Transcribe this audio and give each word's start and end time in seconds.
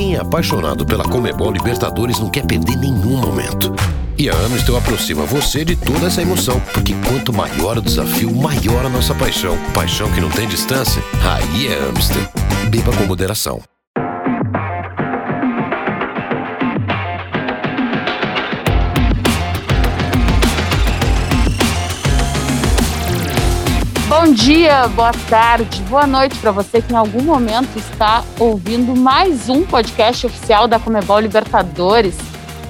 Quem 0.00 0.14
é 0.14 0.18
apaixonado 0.18 0.86
pela 0.86 1.04
Comebol 1.04 1.52
Libertadores 1.52 2.18
não 2.18 2.30
quer 2.30 2.46
perder 2.46 2.74
nenhum 2.74 3.18
momento. 3.18 3.70
E 4.16 4.30
a 4.30 4.34
Amstel 4.34 4.78
aproxima 4.78 5.26
você 5.26 5.62
de 5.62 5.76
toda 5.76 6.06
essa 6.06 6.22
emoção, 6.22 6.58
porque 6.72 6.94
quanto 7.06 7.34
maior 7.34 7.76
o 7.76 7.82
desafio, 7.82 8.34
maior 8.34 8.86
a 8.86 8.88
nossa 8.88 9.14
paixão. 9.14 9.58
Paixão 9.74 10.10
que 10.10 10.22
não 10.22 10.30
tem 10.30 10.48
distância? 10.48 11.02
Aí 11.22 11.66
é 11.66 11.78
Amstel. 11.86 12.26
Beba 12.70 12.96
com 12.96 13.04
moderação. 13.04 13.60
Bom 24.22 24.34
dia, 24.34 24.86
boa 24.88 25.12
tarde, 25.30 25.80
boa 25.88 26.06
noite 26.06 26.38
para 26.40 26.50
você 26.50 26.82
que 26.82 26.92
em 26.92 26.96
algum 26.96 27.22
momento 27.22 27.78
está 27.78 28.22
ouvindo 28.38 28.94
mais 28.94 29.48
um 29.48 29.62
podcast 29.62 30.26
oficial 30.26 30.68
da 30.68 30.78
Comebol 30.78 31.20
Libertadores. 31.20 32.18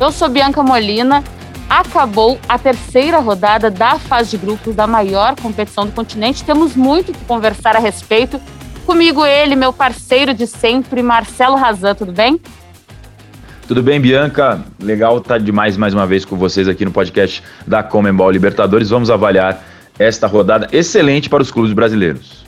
Eu 0.01 0.13
sou 0.13 0.29
Bianca 0.29 0.63
Molina. 0.63 1.25
Acabou 1.69 2.39
a 2.49 2.57
terceira 2.57 3.19
rodada 3.19 3.69
da 3.69 3.99
fase 3.99 4.31
de 4.31 4.37
grupos 4.37 4.77
da 4.77 4.87
maior 4.87 5.35
competição 5.35 5.87
do 5.87 5.91
continente. 5.91 6.45
Temos 6.45 6.77
muito 6.77 7.13
que 7.13 7.25
conversar 7.25 7.75
a 7.75 7.81
respeito. 7.81 8.41
Comigo 8.87 9.27
ele, 9.27 9.57
meu 9.57 9.73
parceiro 9.73 10.33
de 10.33 10.47
sempre, 10.47 11.03
Marcelo 11.03 11.57
Razan, 11.57 11.97
tudo 11.97 12.13
bem? 12.13 12.41
Tudo 13.67 13.83
bem, 13.83 14.01
Bianca? 14.01 14.61
Legal 14.81 15.19
estar 15.19 15.41
demais 15.41 15.77
mais 15.77 15.95
uma 15.95 16.07
vez 16.07 16.25
com 16.25 16.37
vocês 16.37 16.69
aqui 16.69 16.85
no 16.85 16.93
podcast 16.93 17.43
da 17.67 17.83
Comembol 17.83 18.31
Libertadores. 18.31 18.91
Vamos 18.91 19.11
avaliar 19.11 19.70
esta 20.01 20.27
rodada 20.27 20.67
excelente 20.73 21.29
para 21.29 21.43
os 21.43 21.51
clubes 21.51 21.75
brasileiros. 21.75 22.47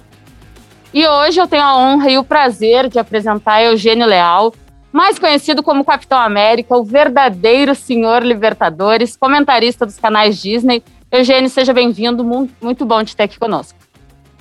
E 0.93 1.07
hoje 1.07 1.39
eu 1.39 1.47
tenho 1.47 1.63
a 1.63 1.77
honra 1.77 2.11
e 2.11 2.19
o 2.19 2.25
prazer 2.25 2.89
de 2.89 2.99
apresentar 2.99 3.63
Eugênio 3.63 4.07
Leal, 4.07 4.55
mais 4.91 5.19
conhecido 5.19 5.63
como 5.63 5.85
Capitão 5.85 6.19
América, 6.19 6.75
o 6.77 6.83
verdadeiro 6.83 7.75
senhor 7.75 8.23
Libertadores, 8.23 9.17
comentarista 9.17 9.85
dos 9.85 9.99
canais 9.99 10.41
Disney. 10.41 10.83
Eugênio, 11.11 11.49
seja 11.51 11.75
bem-vindo, 11.75 12.25
muito 12.61 12.85
bom 12.87 13.05
te 13.05 13.15
ter 13.15 13.25
aqui 13.25 13.39
conosco. 13.39 13.79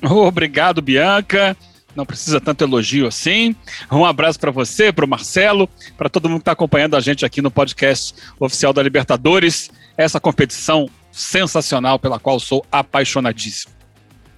Obrigado, 0.02 0.82
Bianca. 0.82 1.56
Não 1.94 2.06
precisa 2.06 2.40
tanto 2.40 2.64
elogio 2.64 3.08
assim. 3.08 3.54
Um 3.92 4.06
abraço 4.06 4.40
para 4.40 4.52
você, 4.52 4.92
para 4.94 5.04
o 5.04 5.08
Marcelo, 5.08 5.70
para 5.98 6.10
todo 6.10 6.30
mundo 6.30 6.40
que 6.40 6.44
está 6.44 6.54
acompanhando 6.54 6.96
a 6.96 7.02
gente 7.02 7.26
aqui 7.26 7.42
no 7.42 7.52
podcast 7.52 8.16
oficial 8.40 8.72
da 8.72 8.82
Libertadores. 8.82 9.70
Essa 9.98 10.18
competição 10.20 10.90
sensacional 11.12 12.00
pela 12.00 12.20
qual 12.20 12.40
sou 12.40 12.66
apaixonadíssimo. 12.72 13.74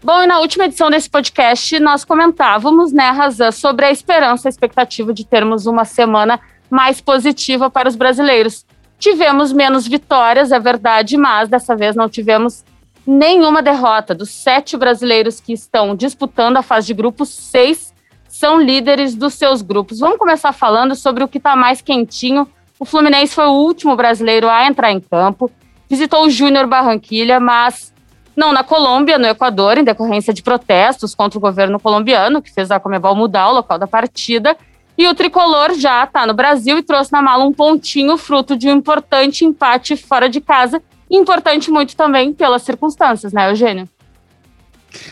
Bom, 0.04 0.22
e 0.22 0.28
na 0.28 0.40
última 0.40 0.66
edição 0.66 0.90
desse 0.90 1.10
podcast 1.10 1.80
nós 1.80 2.04
comentávamos, 2.04 2.92
né, 2.92 3.10
Razan, 3.10 3.52
sobre 3.52 3.86
a 3.86 3.92
esperança, 3.92 4.48
a 4.48 4.52
expectativa 4.52 5.14
de 5.14 5.26
termos 5.26 5.66
uma 5.66 5.86
semana 5.86 6.40
mais 6.70 7.00
positiva 7.00 7.70
para 7.70 7.88
os 7.88 7.96
brasileiros. 7.96 8.66
Tivemos 9.00 9.54
menos 9.54 9.88
vitórias, 9.88 10.52
é 10.52 10.60
verdade, 10.60 11.16
mas 11.16 11.48
dessa 11.48 11.76
vez 11.76 11.96
não 11.96 12.10
tivemos 12.10 12.66
nenhuma 13.08 13.62
derrota. 13.62 14.14
Dos 14.14 14.30
sete 14.30 14.76
brasileiros 14.76 15.40
que 15.40 15.54
estão 15.54 15.96
disputando 15.96 16.58
a 16.58 16.62
fase 16.62 16.88
de 16.88 16.94
grupos, 16.94 17.30
seis 17.30 17.94
são 18.28 18.60
líderes 18.60 19.16
dos 19.16 19.36
seus 19.36 19.62
grupos. 19.62 20.00
Vamos 20.00 20.18
começar 20.18 20.52
falando 20.52 20.96
sobre 20.96 21.24
o 21.24 21.28
que 21.28 21.38
está 21.38 21.56
mais 21.56 21.82
quentinho. 21.82 22.48
O 22.80 22.86
Fluminense 22.86 23.36
foi 23.36 23.46
o 23.46 23.54
último 23.54 23.96
brasileiro 23.96 24.50
a 24.50 24.66
entrar 24.66 24.92
em 24.92 25.00
campo 25.00 25.52
visitou 25.90 26.26
o 26.26 26.30
Júnior 26.30 26.68
Barranquilha, 26.68 27.40
mas 27.40 27.94
não 28.36 28.52
na 28.52 28.64
Colômbia, 28.64 29.18
no 29.18 29.28
Equador, 29.28 29.78
em 29.78 29.84
decorrência 29.84 30.34
de 30.34 30.42
protestos 30.42 31.14
contra 31.14 31.38
o 31.38 31.42
governo 31.42 31.80
colombiano, 31.80 32.42
que 32.42 32.52
fez 32.52 32.72
a 32.72 32.80
Comebol 32.80 33.16
mudar 33.16 33.50
o 33.50 33.54
local 33.54 33.78
da 33.78 33.88
partida. 33.88 34.58
E 34.98 35.08
o 35.08 35.16
tricolor 35.16 35.74
já 35.76 36.04
está 36.04 36.26
no 36.26 36.34
Brasil 36.34 36.78
e 36.78 36.84
trouxe 36.84 37.12
na 37.12 37.22
mala 37.22 37.44
um 37.44 37.54
pontinho, 37.54 38.18
fruto 38.18 38.56
de 38.56 38.68
um 38.68 38.78
importante 38.78 39.46
empate 39.46 39.96
fora 39.96 40.30
de 40.30 40.40
casa. 40.40 40.82
Importante 41.10 41.72
muito 41.72 41.96
também 41.96 42.34
pelas 42.34 42.62
circunstâncias, 42.64 43.34
né, 43.34 43.50
Eugênio? 43.50 43.88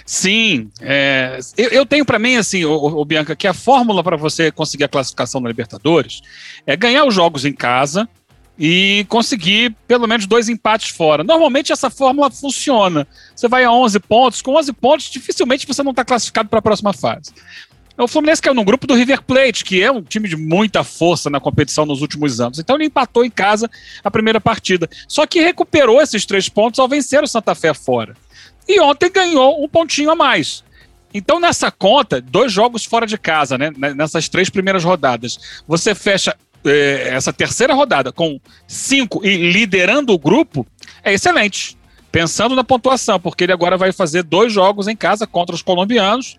Sim, 0.05 0.69
é, 0.79 1.39
eu, 1.57 1.69
eu, 1.69 1.85
tenho 1.85 2.05
para 2.05 2.19
mim 2.19 2.35
assim, 2.35 2.63
o, 2.65 2.71
o, 2.71 3.03
Bianca, 3.03 3.35
que 3.35 3.47
a 3.47 3.53
fórmula 3.53 4.03
para 4.03 4.15
você 4.15 4.51
conseguir 4.51 4.83
a 4.83 4.87
classificação 4.87 5.41
na 5.41 5.49
Libertadores 5.49 6.21
é 6.67 6.75
ganhar 6.75 7.03
os 7.05 7.15
jogos 7.15 7.45
em 7.45 7.53
casa, 7.53 8.07
e 8.57 9.05
conseguir 9.09 9.75
pelo 9.87 10.07
menos 10.07 10.25
dois 10.25 10.49
empates 10.49 10.89
fora. 10.89 11.23
Normalmente 11.23 11.71
essa 11.71 11.89
fórmula 11.89 12.29
funciona. 12.29 13.07
Você 13.35 13.47
vai 13.47 13.63
a 13.63 13.71
11 13.71 13.99
pontos, 13.99 14.41
com 14.41 14.55
11 14.55 14.73
pontos 14.73 15.09
dificilmente 15.09 15.67
você 15.67 15.83
não 15.83 15.91
está 15.91 16.05
classificado 16.05 16.49
para 16.49 16.59
a 16.59 16.61
próxima 16.61 16.93
fase. 16.93 17.31
O 17.97 18.07
Fluminense 18.07 18.41
caiu 18.41 18.55
no 18.55 18.63
grupo 18.63 18.87
do 18.87 18.95
River 18.95 19.21
Plate, 19.21 19.63
que 19.63 19.81
é 19.81 19.91
um 19.91 20.01
time 20.01 20.27
de 20.27 20.35
muita 20.35 20.83
força 20.83 21.29
na 21.29 21.39
competição 21.39 21.85
nos 21.85 22.01
últimos 22.01 22.39
anos. 22.39 22.57
Então 22.57 22.75
ele 22.75 22.85
empatou 22.85 23.23
em 23.23 23.29
casa 23.29 23.69
a 24.03 24.09
primeira 24.09 24.41
partida. 24.41 24.89
Só 25.07 25.27
que 25.27 25.41
recuperou 25.41 26.01
esses 26.01 26.25
três 26.25 26.49
pontos 26.49 26.79
ao 26.79 26.87
vencer 26.87 27.23
o 27.23 27.27
Santa 27.27 27.53
Fé 27.53 27.73
fora. 27.73 28.15
E 28.67 28.79
ontem 28.79 29.11
ganhou 29.11 29.63
um 29.63 29.67
pontinho 29.67 30.09
a 30.09 30.15
mais. 30.15 30.63
Então, 31.13 31.39
nessa 31.39 31.69
conta, 31.69 32.21
dois 32.21 32.51
jogos 32.51 32.85
fora 32.85 33.05
de 33.05 33.17
casa, 33.17 33.57
né? 33.57 33.71
Nessas 33.95 34.29
três 34.29 34.49
primeiras 34.49 34.83
rodadas, 34.83 35.61
você 35.67 35.93
fecha 35.93 36.35
é, 36.65 37.09
essa 37.11 37.33
terceira 37.33 37.73
rodada 37.73 38.11
com 38.11 38.39
cinco 38.67 39.25
e 39.25 39.51
liderando 39.51 40.13
o 40.13 40.19
grupo 40.19 40.65
é 41.03 41.13
excelente. 41.13 41.77
Pensando 42.11 42.55
na 42.55 42.63
pontuação, 42.63 43.19
porque 43.19 43.45
ele 43.45 43.53
agora 43.53 43.77
vai 43.77 43.91
fazer 43.91 44.23
dois 44.23 44.51
jogos 44.51 44.87
em 44.87 44.95
casa 44.95 45.25
contra 45.25 45.55
os 45.55 45.61
colombianos. 45.61 46.37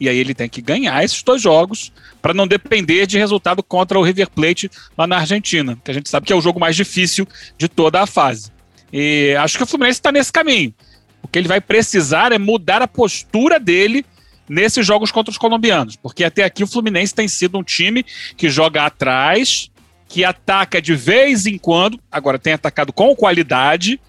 E 0.00 0.08
aí 0.08 0.16
ele 0.16 0.32
tem 0.32 0.48
que 0.48 0.62
ganhar 0.62 1.02
esses 1.02 1.22
dois 1.22 1.42
jogos 1.42 1.92
para 2.22 2.32
não 2.32 2.46
depender 2.46 3.04
de 3.04 3.18
resultado 3.18 3.62
contra 3.62 3.98
o 3.98 4.02
River 4.02 4.30
Plate 4.30 4.70
lá 4.96 5.08
na 5.08 5.18
Argentina, 5.18 5.76
que 5.82 5.90
a 5.90 5.94
gente 5.94 6.08
sabe 6.08 6.26
que 6.26 6.32
é 6.32 6.36
o 6.36 6.40
jogo 6.40 6.60
mais 6.60 6.76
difícil 6.76 7.26
de 7.56 7.68
toda 7.68 8.00
a 8.00 8.06
fase. 8.06 8.52
E 8.92 9.34
acho 9.40 9.56
que 9.56 9.64
o 9.64 9.66
Fluminense 9.66 9.98
está 9.98 10.12
nesse 10.12 10.32
caminho. 10.32 10.72
O 11.20 11.26
que 11.26 11.38
ele 11.38 11.48
vai 11.48 11.60
precisar 11.60 12.30
é 12.30 12.38
mudar 12.38 12.80
a 12.80 12.86
postura 12.86 13.58
dele 13.58 14.06
nesses 14.48 14.86
jogos 14.86 15.10
contra 15.10 15.30
os 15.30 15.38
colombianos, 15.38 15.96
porque 15.96 16.24
até 16.24 16.44
aqui 16.44 16.62
o 16.62 16.66
Fluminense 16.66 17.14
tem 17.14 17.28
sido 17.28 17.58
um 17.58 17.62
time 17.62 18.04
que 18.36 18.48
joga 18.48 18.84
atrás, 18.84 19.70
que 20.08 20.24
ataca 20.24 20.80
de 20.80 20.94
vez 20.94 21.46
em 21.46 21.58
quando, 21.58 22.00
agora 22.10 22.38
tem 22.38 22.52
atacado 22.52 22.92
com 22.92 23.14
qualidade, 23.14 24.00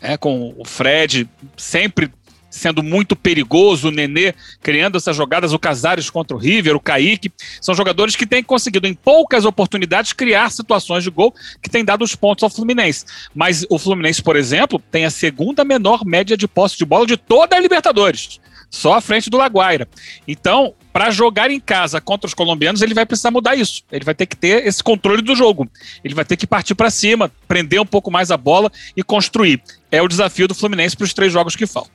é, 0.00 0.16
com 0.16 0.54
o 0.56 0.64
Fred 0.64 1.28
sempre 1.56 2.10
sendo 2.52 2.82
muito 2.82 3.16
perigoso, 3.16 3.88
o 3.88 3.90
Nenê 3.90 4.34
criando 4.60 4.98
essas 4.98 5.16
jogadas, 5.16 5.54
o 5.54 5.58
Casares 5.58 6.10
contra 6.10 6.36
o 6.36 6.38
River, 6.38 6.76
o 6.76 6.80
Kaique, 6.80 7.32
são 7.60 7.74
jogadores 7.74 8.14
que 8.14 8.26
têm 8.26 8.42
conseguido 8.42 8.86
em 8.86 8.92
poucas 8.92 9.46
oportunidades 9.46 10.12
criar 10.12 10.50
situações 10.50 11.02
de 11.02 11.10
gol 11.10 11.34
que 11.62 11.70
têm 11.70 11.82
dado 11.82 12.02
os 12.04 12.14
pontos 12.14 12.44
ao 12.44 12.50
Fluminense. 12.50 13.06
Mas 13.34 13.64
o 13.70 13.78
Fluminense, 13.78 14.22
por 14.22 14.36
exemplo, 14.36 14.80
tem 14.90 15.06
a 15.06 15.10
segunda 15.10 15.64
menor 15.64 16.04
média 16.04 16.36
de 16.36 16.46
posse 16.46 16.76
de 16.76 16.84
bola 16.84 17.06
de 17.06 17.16
toda 17.16 17.56
a 17.56 17.60
Libertadores 17.60 18.38
só 18.72 18.94
à 18.94 19.00
frente 19.02 19.28
do 19.28 19.36
Laguaira. 19.36 19.86
Então, 20.26 20.72
para 20.92 21.10
jogar 21.10 21.50
em 21.50 21.60
casa 21.60 22.00
contra 22.00 22.26
os 22.26 22.32
colombianos, 22.32 22.80
ele 22.80 22.94
vai 22.94 23.04
precisar 23.04 23.30
mudar 23.30 23.54
isso. 23.54 23.82
Ele 23.92 24.04
vai 24.04 24.14
ter 24.14 24.24
que 24.24 24.34
ter 24.34 24.66
esse 24.66 24.82
controle 24.82 25.20
do 25.20 25.36
jogo. 25.36 25.68
Ele 26.02 26.14
vai 26.14 26.24
ter 26.24 26.38
que 26.38 26.46
partir 26.46 26.74
para 26.74 26.90
cima, 26.90 27.30
prender 27.46 27.80
um 27.80 27.86
pouco 27.86 28.10
mais 28.10 28.30
a 28.30 28.36
bola 28.36 28.72
e 28.96 29.02
construir. 29.02 29.62
É 29.90 30.00
o 30.00 30.08
desafio 30.08 30.48
do 30.48 30.54
Fluminense 30.54 30.96
para 30.96 31.04
os 31.04 31.12
três 31.12 31.30
jogos 31.30 31.54
que 31.54 31.66
faltam. 31.66 31.92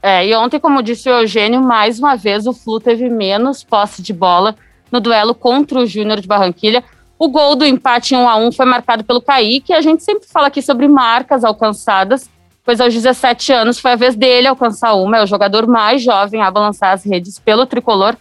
É, 0.00 0.26
e 0.26 0.34
ontem, 0.34 0.60
como 0.60 0.82
disse 0.82 1.10
o 1.10 1.20
Eugênio, 1.20 1.60
mais 1.60 1.98
uma 1.98 2.16
vez 2.16 2.46
o 2.46 2.54
Flu 2.54 2.80
teve 2.80 3.10
menos 3.10 3.64
posse 3.64 4.00
de 4.00 4.12
bola 4.12 4.56
no 4.90 5.00
duelo 5.00 5.34
contra 5.34 5.80
o 5.80 5.86
Júnior 5.86 6.20
de 6.20 6.28
Barranquilha. 6.28 6.82
O 7.18 7.28
gol 7.28 7.56
do 7.56 7.66
empate 7.66 8.14
em 8.14 8.18
1 8.18 8.28
a 8.28 8.36
1 8.36 8.52
foi 8.52 8.64
marcado 8.64 9.04
pelo 9.04 9.20
Kaique. 9.20 9.74
A 9.74 9.80
gente 9.80 10.02
sempre 10.02 10.26
fala 10.26 10.46
aqui 10.46 10.62
sobre 10.62 10.88
marcas 10.88 11.44
alcançadas 11.44 12.30
pois 12.64 12.80
aos 12.80 12.92
17 12.92 13.52
anos 13.52 13.78
foi 13.78 13.92
a 13.92 13.96
vez 13.96 14.14
dele 14.14 14.46
alcançar 14.46 14.94
uma, 14.94 15.18
é 15.18 15.22
o 15.22 15.26
jogador 15.26 15.66
mais 15.66 16.02
jovem 16.02 16.42
a 16.42 16.50
balançar 16.50 16.92
as 16.92 17.04
redes 17.04 17.38
pelo 17.38 17.66
tricolor 17.66 18.16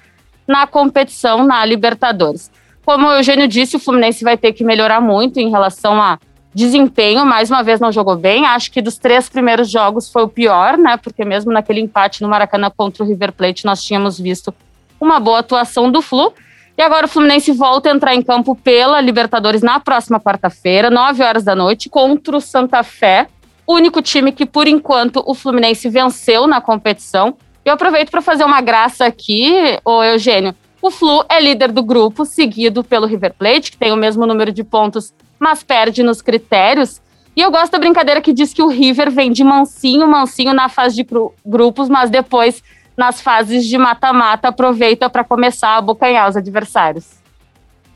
na 0.48 0.66
competição 0.66 1.46
na 1.46 1.64
Libertadores. 1.66 2.52
Como 2.86 3.08
o 3.08 3.14
Eugênio 3.14 3.48
disse, 3.48 3.76
o 3.76 3.80
Fluminense 3.80 4.24
vai 4.24 4.36
ter 4.36 4.52
que 4.54 4.64
melhorar 4.64 5.00
muito 5.00 5.40
em 5.40 5.50
relação 5.50 6.02
a 6.02 6.18
desempenho, 6.54 7.26
mais 7.26 7.50
uma 7.52 7.62
vez 7.62 7.80
não 7.80 7.92
jogou 7.92 8.16
bem. 8.16 8.46
Acho 8.46 8.72
que 8.72 8.82
dos 8.82 8.98
três 8.98 9.30
primeiros 9.30 9.70
jogos 9.70 10.12
foi 10.12 10.24
o 10.24 10.28
pior, 10.28 10.78
né? 10.78 10.98
Porque 10.98 11.24
mesmo 11.24 11.52
naquele 11.52 11.80
empate 11.80 12.22
no 12.22 12.28
Maracanã 12.28 12.72
contra 12.76 13.04
o 13.04 13.08
River 13.08 13.32
Plate, 13.32 13.66
nós 13.66 13.84
tínhamos 13.84 14.20
visto 14.20 14.54
uma 15.00 15.20
boa 15.20 15.40
atuação 15.40 15.92
do 15.92 16.02
Flu. 16.02 16.34
E 16.78 16.82
agora 16.82 17.06
o 17.06 17.10
Fluminense 17.10 17.52
volta 17.52 17.90
a 17.90 17.94
entrar 17.94 18.16
em 18.16 18.22
campo 18.22 18.56
pela 18.56 19.00
Libertadores 19.02 19.62
na 19.62 19.80
próxima 19.80 20.20
quarta-feira, 20.20 20.90
9 20.90 21.24
horas 21.24 21.44
da 21.44 21.54
noite, 21.54 21.90
contra 21.90 22.38
o 22.38 22.42
Santa 22.42 22.82
Fé 22.84 23.28
único 23.74 24.02
time 24.02 24.32
que, 24.32 24.46
por 24.46 24.68
enquanto, 24.68 25.24
o 25.26 25.36
Fluminense 25.36 25.88
venceu 25.90 26.48
na 26.48 26.60
competição. 26.60 27.38
Eu 27.64 27.74
aproveito 27.74 28.10
para 28.10 28.22
fazer 28.22 28.44
uma 28.44 28.62
graça 28.62 29.06
aqui, 29.06 29.54
ô 29.86 30.04
Eugênio. 30.04 30.56
O 30.82 30.90
Flu 30.90 31.24
é 31.30 31.40
líder 31.40 31.72
do 31.72 31.84
grupo, 31.84 32.26
seguido 32.26 32.84
pelo 32.84 33.06
River 33.06 33.34
Plate, 33.38 33.72
que 33.72 33.78
tem 33.78 33.92
o 33.92 33.98
mesmo 33.98 34.26
número 34.26 34.52
de 34.52 34.64
pontos, 34.64 35.14
mas 35.38 35.62
perde 35.62 36.02
nos 36.02 36.22
critérios. 36.22 37.02
E 37.36 37.42
eu 37.42 37.52
gosto 37.52 37.72
da 37.72 37.80
brincadeira 37.80 38.22
que 38.22 38.34
diz 38.34 38.54
que 38.54 38.62
o 38.64 38.68
River 38.68 39.12
vem 39.12 39.32
de 39.32 39.44
mansinho, 39.44 40.08
mansinho 40.08 40.54
na 40.54 40.68
fase 40.68 40.96
de 40.96 41.08
grupos, 41.46 41.90
mas 41.90 42.10
depois, 42.10 42.64
nas 42.98 43.22
fases 43.22 43.66
de 43.68 43.78
mata-mata, 43.78 44.48
aproveita 44.48 45.10
para 45.10 45.24
começar 45.24 45.70
a 45.70 45.78
abocanhar 45.78 46.28
os 46.28 46.36
adversários. 46.36 47.19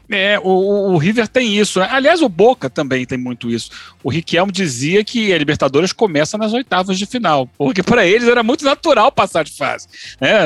É, 0.10 0.38
o, 0.40 0.94
o, 0.94 0.98
River 0.98 1.28
tem 1.28 1.58
isso. 1.58 1.82
Aliás, 1.82 2.22
o 2.22 2.28
Boca 2.28 2.70
também 2.70 3.06
tem 3.06 3.18
muito 3.18 3.50
isso. 3.50 3.72
O 4.04 4.10
Riquelme 4.10 4.52
dizia 4.52 5.04
que 5.04 5.32
a 5.32 5.38
Libertadores 5.38 5.94
começa 5.94 6.38
nas 6.38 6.52
oitavas 6.54 7.00
de 7.00 7.06
final, 7.06 7.48
porque 7.58 7.82
para 7.82 8.06
eles 8.06 8.28
era 8.28 8.44
muito 8.44 8.66
natural 8.66 9.12
passar 9.12 9.44
de 9.44 9.54
fase. 9.54 9.88
Né? 10.20 10.40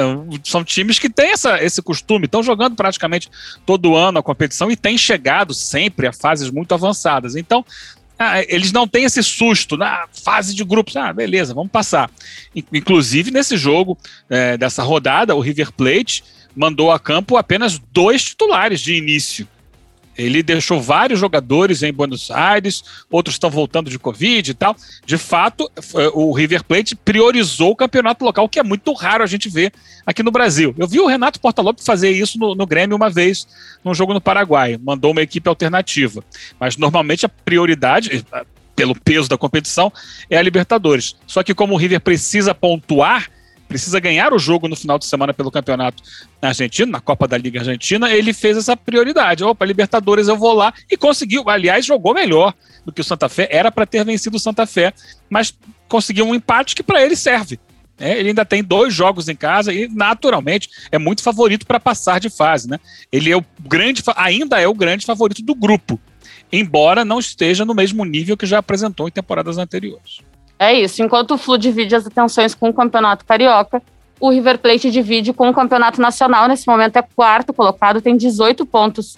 São 0.44 0.64
times 0.64 1.00
que 1.00 1.10
têm 1.10 1.32
essa, 1.32 1.62
esse 1.64 1.82
costume, 1.82 2.26
estão 2.26 2.44
jogando 2.44 2.76
praticamente 2.76 3.30
todo 3.66 3.96
ano 3.96 4.20
a 4.20 4.24
competição 4.24 4.70
e 4.70 4.76
têm 4.76 4.98
chegado 4.98 5.54
sempre 5.54 6.08
a 6.08 6.14
fases 6.14 6.52
muito 6.52 6.74
avançadas. 6.74 7.36
Então, 7.36 7.66
ah, 8.20 8.42
eles 8.42 8.72
não 8.72 8.88
têm 8.88 9.06
esse 9.06 9.22
susto 9.24 9.76
na 9.76 10.08
fase 10.24 10.56
de 10.56 10.64
grupos. 10.64 10.96
Ah, 10.96 11.12
beleza, 11.14 11.54
vamos 11.54 11.72
passar. 11.72 12.10
Inclusive, 12.74 13.32
nesse 13.32 13.58
jogo 13.58 13.98
é, 14.30 14.58
dessa 14.58 14.82
rodada, 14.82 15.36
o 15.36 15.40
River 15.40 15.72
Plate 15.72 16.24
mandou 16.58 16.92
a 16.92 17.00
campo 17.00 17.38
apenas 17.38 17.80
dois 17.92 18.24
titulares 18.24 18.82
de 18.82 18.96
início. 18.96 19.48
Ele 20.18 20.42
deixou 20.42 20.82
vários 20.82 21.20
jogadores 21.20 21.84
em 21.84 21.94
Buenos 21.94 22.32
Aires, 22.32 22.84
outros 23.12 23.36
estão 23.36 23.52
voltando 23.52 23.88
de 23.88 24.00
Covid 24.00 24.50
e 24.50 24.54
tal. 24.56 24.76
De 25.06 25.16
fato, 25.16 25.70
o 26.14 26.32
River 26.34 26.64
Plate 26.64 26.96
priorizou 26.96 27.72
o 27.72 27.76
campeonato 27.76 28.26
local, 28.26 28.50
que 28.50 28.60
é 28.60 28.64
muito 28.64 28.92
raro 28.94 29.24
a 29.24 29.28
gente 29.28 29.48
ver 29.48 29.72
aqui 30.08 30.24
no 30.24 30.32
Brasil. 30.32 30.74
Eu 30.76 30.88
vi 30.88 31.00
o 31.00 31.06
Renato 31.06 31.40
Portaluppi 31.40 31.84
fazer 31.84 32.10
isso 32.10 32.40
no, 32.40 32.56
no 32.56 32.66
Grêmio 32.66 32.98
uma 32.98 33.12
vez, 33.12 33.48
num 33.86 33.94
jogo 33.94 34.12
no 34.12 34.20
Paraguai. 34.20 34.80
Mandou 34.84 35.12
uma 35.12 35.22
equipe 35.22 35.48
alternativa. 35.48 36.24
Mas 36.60 36.78
normalmente 36.78 37.24
a 37.24 37.30
prioridade, 37.30 38.26
pelo 38.76 38.96
peso 38.96 39.30
da 39.30 39.38
competição, 39.38 39.94
é 40.32 40.38
a 40.38 40.42
Libertadores. 40.42 41.16
Só 41.28 41.44
que 41.44 41.54
como 41.54 41.76
o 41.76 41.78
River 41.78 42.02
precisa 42.02 42.56
pontuar, 42.56 43.30
precisa 43.68 44.00
ganhar 44.00 44.34
o 44.34 44.40
jogo 44.40 44.68
no 44.68 44.76
final 44.76 44.98
de 44.98 45.06
semana 45.06 45.34
pelo 45.34 45.52
campeonato 45.52 46.02
argentino, 46.42 46.92
na 46.92 47.02
Copa 47.02 47.28
da 47.28 47.38
Liga 47.38 47.60
Argentina, 47.60 48.12
ele 48.12 48.34
fez 48.34 48.58
essa 48.58 48.76
prioridade. 48.78 49.44
Opa, 49.44 49.66
Libertadores 49.66 50.28
eu 50.28 50.38
vou 50.38 50.54
lá 50.54 50.74
e 50.90 50.96
conseguiu. 50.96 51.50
Aliás, 51.50 51.86
jogou 51.86 52.14
melhor 52.14 52.54
do 52.86 52.92
que 52.92 53.02
o 53.02 53.04
Santa 53.04 53.28
Fé. 53.28 53.48
Era 53.52 53.72
para 53.72 53.86
ter 53.86 54.04
vencido 54.06 54.38
o 54.38 54.40
Santa 54.40 54.66
Fé, 54.66 54.94
mas 55.30 55.54
conseguiu 55.88 56.26
um 56.26 56.34
empate 56.34 56.76
que 56.76 56.84
para 56.84 57.04
ele 57.04 57.16
serve. 57.16 57.60
É, 58.00 58.20
ele 58.20 58.30
ainda 58.30 58.46
tem 58.46 58.64
dois 58.64 58.94
jogos 58.94 59.28
em 59.28 59.36
casa 59.36 59.74
e, 59.74 59.88
naturalmente, 59.88 60.70
é 60.92 61.00
muito 61.00 61.24
favorito 61.24 61.66
para 61.66 61.80
passar 61.80 62.20
de 62.20 62.30
fase. 62.30 62.70
Né? 62.70 62.80
Ele 63.12 63.32
é 63.32 63.36
o 63.36 63.44
grande, 63.60 64.04
ainda 64.16 64.62
é 64.62 64.68
o 64.68 64.74
grande 64.74 65.06
favorito 65.06 65.42
do 65.42 65.56
grupo, 65.56 66.00
embora 66.52 67.04
não 67.04 67.20
esteja 67.20 67.66
no 67.66 67.74
mesmo 67.74 68.06
nível 68.06 68.38
que 68.38 68.46
já 68.46 68.60
apresentou 68.60 69.08
em 69.08 69.12
temporadas 69.12 69.58
anteriores. 69.58 70.20
É 70.60 70.74
isso. 70.74 71.04
Enquanto 71.04 71.32
o 71.32 71.38
Flu 71.38 71.58
divide 71.58 71.96
as 71.96 72.08
atenções 72.08 72.56
com 72.56 72.70
o 72.70 72.74
Campeonato 72.74 73.26
Carioca, 73.26 73.82
o 74.20 74.32
River 74.32 74.58
Plate 74.58 74.90
divide 74.90 75.34
com 75.34 75.50
o 75.50 75.54
Campeonato 75.54 76.02
Nacional. 76.02 76.48
Nesse 76.48 76.68
momento 76.68 76.98
é 76.98 77.02
quarto 77.02 77.54
colocado, 77.54 78.02
tem 78.02 78.18
18 78.18 78.66
pontos. 78.66 79.18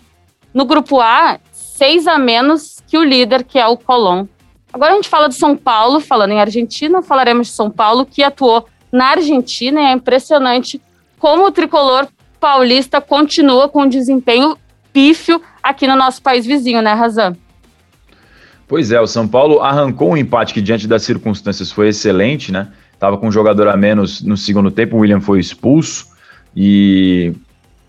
No 0.54 0.66
grupo 0.66 1.00
A, 1.00 1.40
seis 1.52 2.08
a 2.08 2.18
menos 2.18 2.82
que 2.88 2.98
o 2.98 3.04
líder, 3.04 3.44
que 3.44 3.58
é 3.58 3.68
o 3.68 3.78
Colón. 3.78 4.26
Agora 4.72 4.92
a 4.92 4.96
gente 4.96 5.10
fala 5.10 5.30
de 5.30 5.36
São 5.36 5.56
Paulo, 5.56 6.00
falando 6.00 6.32
em 6.32 6.42
Argentina, 6.42 7.02
falaremos 7.02 7.48
de 7.48 7.54
São 7.54 7.72
Paulo, 7.72 8.06
que 8.06 8.22
atuou 8.22 8.68
na 8.92 9.12
Argentina 9.12 9.82
e 9.82 9.86
é 9.86 9.92
impressionante 9.92 10.82
como 11.18 11.46
o 11.46 11.52
tricolor 11.52 12.08
paulista 12.40 13.02
continua 13.02 13.68
com 13.68 13.84
um 13.84 13.90
desempenho 13.90 14.58
pífio 14.94 15.42
aqui 15.62 15.86
no 15.88 15.96
nosso 15.96 16.22
país 16.22 16.46
vizinho, 16.46 16.82
né, 16.82 16.94
Razan? 16.94 17.36
Pois 18.70 18.92
é, 18.92 19.02
o 19.02 19.08
São 19.08 19.28
Paulo 19.28 19.62
arrancou 19.62 20.12
um 20.12 20.16
empate 20.16 20.54
que, 20.54 20.62
diante 20.62 20.88
das 20.88 21.02
circunstâncias, 21.02 21.72
foi 21.72 21.88
excelente, 21.88 22.52
né? 22.52 22.68
Tava 23.00 23.18
com 23.18 23.28
um 23.28 23.32
jogador 23.32 23.68
a 23.68 23.76
menos 23.76 24.22
no 24.22 24.38
segundo 24.38 24.70
tempo, 24.70 24.96
o 24.96 25.00
William 25.00 25.20
foi 25.20 25.40
expulso 25.40 26.06
e 26.56 27.34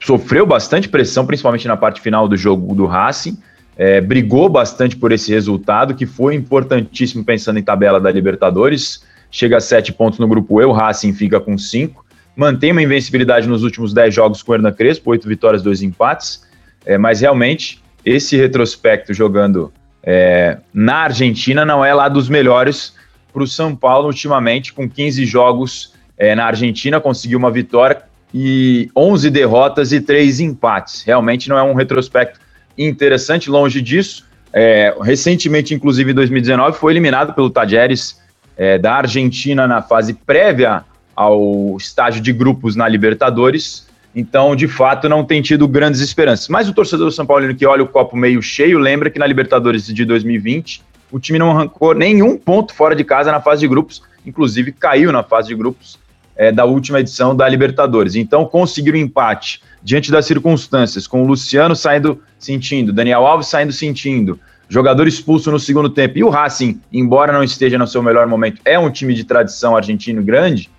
sofreu 0.03 0.47
bastante 0.47 0.89
pressão, 0.89 1.27
principalmente 1.27 1.69
na 1.69 1.77
parte 1.77 2.01
final 2.01 2.27
do 2.27 2.35
jogo 2.35 2.75
do 2.75 2.87
Racing. 2.87 3.37
É, 3.77 4.01
brigou 4.01 4.49
bastante 4.49 4.97
por 4.97 5.13
esse 5.13 5.31
resultado, 5.31 5.95
que 5.95 6.07
foi 6.07 6.35
importantíssimo 6.35 7.23
pensando 7.23 7.59
em 7.59 7.63
tabela 7.63 8.01
da 8.01 8.11
Libertadores. 8.11 9.05
Chega 9.31 9.59
a 9.59 9.61
sete 9.61 9.93
pontos 9.93 10.19
no 10.19 10.27
grupo 10.27 10.63
E, 10.63 10.65
o 10.65 10.73
Racing 10.73 11.13
fica 11.13 11.39
com 11.39 11.59
cinco. 11.59 12.07
Mantém 12.35 12.73
uma 12.73 12.83
invencibilidade 12.83 13.47
nos 13.47 13.63
últimos 13.65 13.93
dez 13.93 14.15
jogos 14.15 14.43
com 14.43 14.53
o 14.53 14.55
Hernan 14.55 14.73
Crespo, 14.73 15.11
oito 15.11 15.29
vitórias, 15.29 15.63
dois 15.63 15.83
empates. 15.83 16.43
É, 16.87 16.97
mas 16.97 17.21
realmente, 17.21 17.83
esse 18.03 18.35
retrospecto 18.35 19.13
jogando 19.13 19.71
é, 20.03 20.59
na 20.73 20.97
Argentina 20.97 21.65
não 21.65 21.85
é 21.85 21.93
lá 21.93 22.09
dos 22.09 22.29
melhores 22.29 22.95
para 23.33 23.43
o 23.43 23.47
São 23.47 23.77
Paulo 23.77 24.07
ultimamente, 24.07 24.73
com 24.73 24.89
15 24.89 25.25
jogos 25.25 25.95
é, 26.17 26.35
na 26.35 26.47
Argentina, 26.47 27.01
conseguiu 27.01 27.39
uma 27.39 27.51
vitória 27.51 28.03
e 28.33 28.91
11 28.97 29.31
derrotas 29.31 29.93
e 29.93 30.01
3 30.01 30.41
empates. 30.41 31.03
Realmente 31.03 31.49
não 31.49 31.59
é 31.59 31.63
um 31.63 31.75
retrospecto 31.75 32.41
interessante, 32.77 33.51
longe 33.51 33.81
disso. 33.81 34.27
É, 34.53 34.95
recentemente, 35.03 35.75
inclusive 35.75 36.11
em 36.11 36.15
2019, 36.15 36.77
foi 36.77 36.93
eliminado 36.93 37.35
pelo 37.35 37.51
Tajeres 37.51 38.21
é, 38.57 38.79
da 38.79 38.95
Argentina 38.95 39.67
na 39.67 39.81
fase 39.83 40.15
prévia 40.15 40.85
ao 41.15 41.77
estágio 41.77 42.21
de 42.21 42.33
grupos 42.33 42.75
na 42.75 42.89
Libertadores. 42.89 43.87
Então, 44.15 44.57
de 44.57 44.67
fato, 44.67 45.09
não 45.09 45.25
tem 45.25 45.41
tido 45.41 45.69
grandes 45.69 46.01
esperanças. 46.01 46.49
Mas 46.49 46.69
o 46.69 46.75
torcedor 46.75 47.07
do 47.07 47.13
São 47.13 47.27
Paulo 47.27 47.55
que 47.55 47.65
olha 47.65 47.83
o 47.83 47.89
copo 47.89 48.17
meio 48.17 48.43
cheio 48.43 48.79
lembra 48.79 49.11
que 49.11 49.19
na 49.19 49.27
Libertadores 49.27 49.87
de 49.87 50.05
2020 50.05 50.83
o 51.13 51.19
time 51.19 51.39
não 51.39 51.51
arrancou 51.51 51.95
nenhum 51.95 52.37
ponto 52.37 52.75
fora 52.75 52.95
de 52.95 53.05
casa 53.05 53.33
na 53.33 53.41
fase 53.41 53.61
de 53.61 53.69
grupos, 53.69 54.03
inclusive 54.25 54.73
caiu 54.73 55.11
na 55.13 55.23
fase 55.23 55.49
de 55.49 55.55
grupos 55.55 55.99
é, 56.37 56.53
da 56.53 56.65
última 56.65 57.01
edição 57.01 57.35
da 57.35 57.49
Libertadores. 57.49 58.15
Então, 58.15 58.45
conseguir 58.45 58.93
o 58.93 58.95
um 58.95 58.99
empate 58.99 59.61
diante 59.83 60.11
das 60.11 60.27
circunstâncias, 60.27 61.07
com 61.07 61.23
o 61.23 61.27
Luciano 61.27 61.75
saindo 61.75 62.21
sentindo, 62.39 62.93
Daniel 62.93 63.27
Alves 63.27 63.49
saindo 63.49 63.73
sentindo, 63.73 64.39
jogador 64.69 65.09
expulso 65.09 65.51
no 65.51 65.59
segundo 65.59 65.91
tempo 65.91 66.19
e 66.19 66.25
o 66.25 66.29
Racing, 66.29 66.81
embora 66.93 67.33
não 67.33 67.43
esteja 67.43 67.77
no 67.77 67.87
seu 67.87 68.03
melhor 68.03 68.27
momento, 68.27 68.61
é 68.65 68.79
um 68.79 68.91
time 68.91 69.15
de 69.15 69.25
tradição 69.25 69.77
argentino 69.77 70.23
grande 70.23 70.71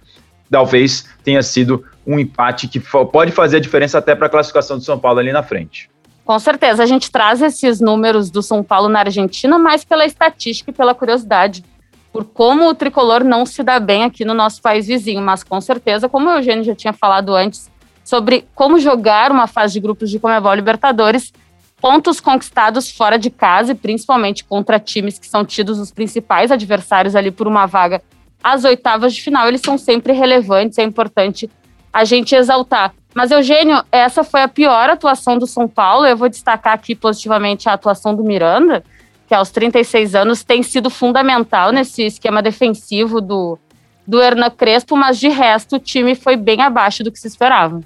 talvez 0.51 1.05
tenha 1.23 1.41
sido 1.41 1.83
um 2.05 2.19
empate 2.19 2.67
que 2.67 2.79
pode 2.79 3.31
fazer 3.31 3.57
a 3.57 3.59
diferença 3.59 3.97
até 3.97 4.15
para 4.15 4.27
a 4.27 4.29
classificação 4.29 4.77
do 4.77 4.83
São 4.83 4.97
Paulo 4.97 5.19
ali 5.19 5.31
na 5.31 5.43
frente. 5.43 5.89
Com 6.25 6.37
certeza, 6.39 6.83
a 6.83 6.85
gente 6.85 7.11
traz 7.11 7.41
esses 7.41 7.79
números 7.79 8.29
do 8.29 8.41
São 8.41 8.63
Paulo 8.63 8.87
na 8.87 8.99
Argentina 8.99 9.57
mais 9.57 9.83
pela 9.83 10.05
estatística 10.05 10.71
e 10.71 10.73
pela 10.73 10.93
curiosidade, 10.93 11.63
por 12.11 12.25
como 12.25 12.67
o 12.67 12.75
tricolor 12.75 13.23
não 13.23 13.45
se 13.45 13.63
dá 13.63 13.79
bem 13.79 14.03
aqui 14.03 14.25
no 14.25 14.33
nosso 14.33 14.61
país 14.61 14.87
vizinho, 14.87 15.21
mas 15.21 15.43
com 15.43 15.59
certeza, 15.61 16.09
como 16.09 16.29
o 16.29 16.33
Eugênio 16.33 16.63
já 16.63 16.75
tinha 16.75 16.93
falado 16.93 17.33
antes, 17.33 17.69
sobre 18.03 18.45
como 18.53 18.79
jogar 18.79 19.31
uma 19.31 19.47
fase 19.47 19.73
de 19.73 19.79
grupos 19.79 20.09
de 20.09 20.19
Comebol 20.19 20.53
Libertadores, 20.53 21.31
pontos 21.79 22.19
conquistados 22.19 22.91
fora 22.91 23.17
de 23.17 23.29
casa 23.29 23.71
e 23.71 23.75
principalmente 23.75 24.43
contra 24.43 24.79
times 24.79 25.17
que 25.17 25.27
são 25.27 25.43
tidos 25.43 25.79
os 25.79 25.91
principais 25.91 26.51
adversários 26.51 27.15
ali 27.15 27.31
por 27.31 27.47
uma 27.47 27.65
vaga 27.65 28.01
as 28.43 28.63
oitavas 28.63 29.13
de 29.13 29.21
final, 29.21 29.47
eles 29.47 29.61
são 29.63 29.77
sempre 29.77 30.13
relevantes, 30.13 30.77
é 30.77 30.83
importante 30.83 31.49
a 31.91 32.03
gente 32.03 32.35
exaltar. 32.35 32.93
Mas, 33.13 33.31
Eugênio, 33.31 33.83
essa 33.91 34.23
foi 34.23 34.41
a 34.41 34.47
pior 34.47 34.89
atuação 34.89 35.37
do 35.37 35.45
São 35.45 35.67
Paulo. 35.67 36.05
Eu 36.05 36.15
vou 36.15 36.29
destacar 36.29 36.73
aqui 36.73 36.95
positivamente 36.95 37.67
a 37.67 37.73
atuação 37.73 38.15
do 38.15 38.23
Miranda, 38.23 38.83
que 39.27 39.33
aos 39.33 39.49
36 39.49 40.15
anos 40.15 40.43
tem 40.43 40.63
sido 40.63 40.89
fundamental 40.89 41.71
nesse 41.71 42.03
esquema 42.03 42.41
defensivo 42.41 43.19
do, 43.19 43.59
do 44.07 44.21
Hernan 44.21 44.49
Crespo, 44.49 44.95
mas 44.95 45.19
de 45.19 45.27
resto 45.27 45.75
o 45.75 45.79
time 45.79 46.15
foi 46.15 46.37
bem 46.37 46.61
abaixo 46.61 47.03
do 47.03 47.11
que 47.11 47.19
se 47.19 47.27
esperava. 47.27 47.81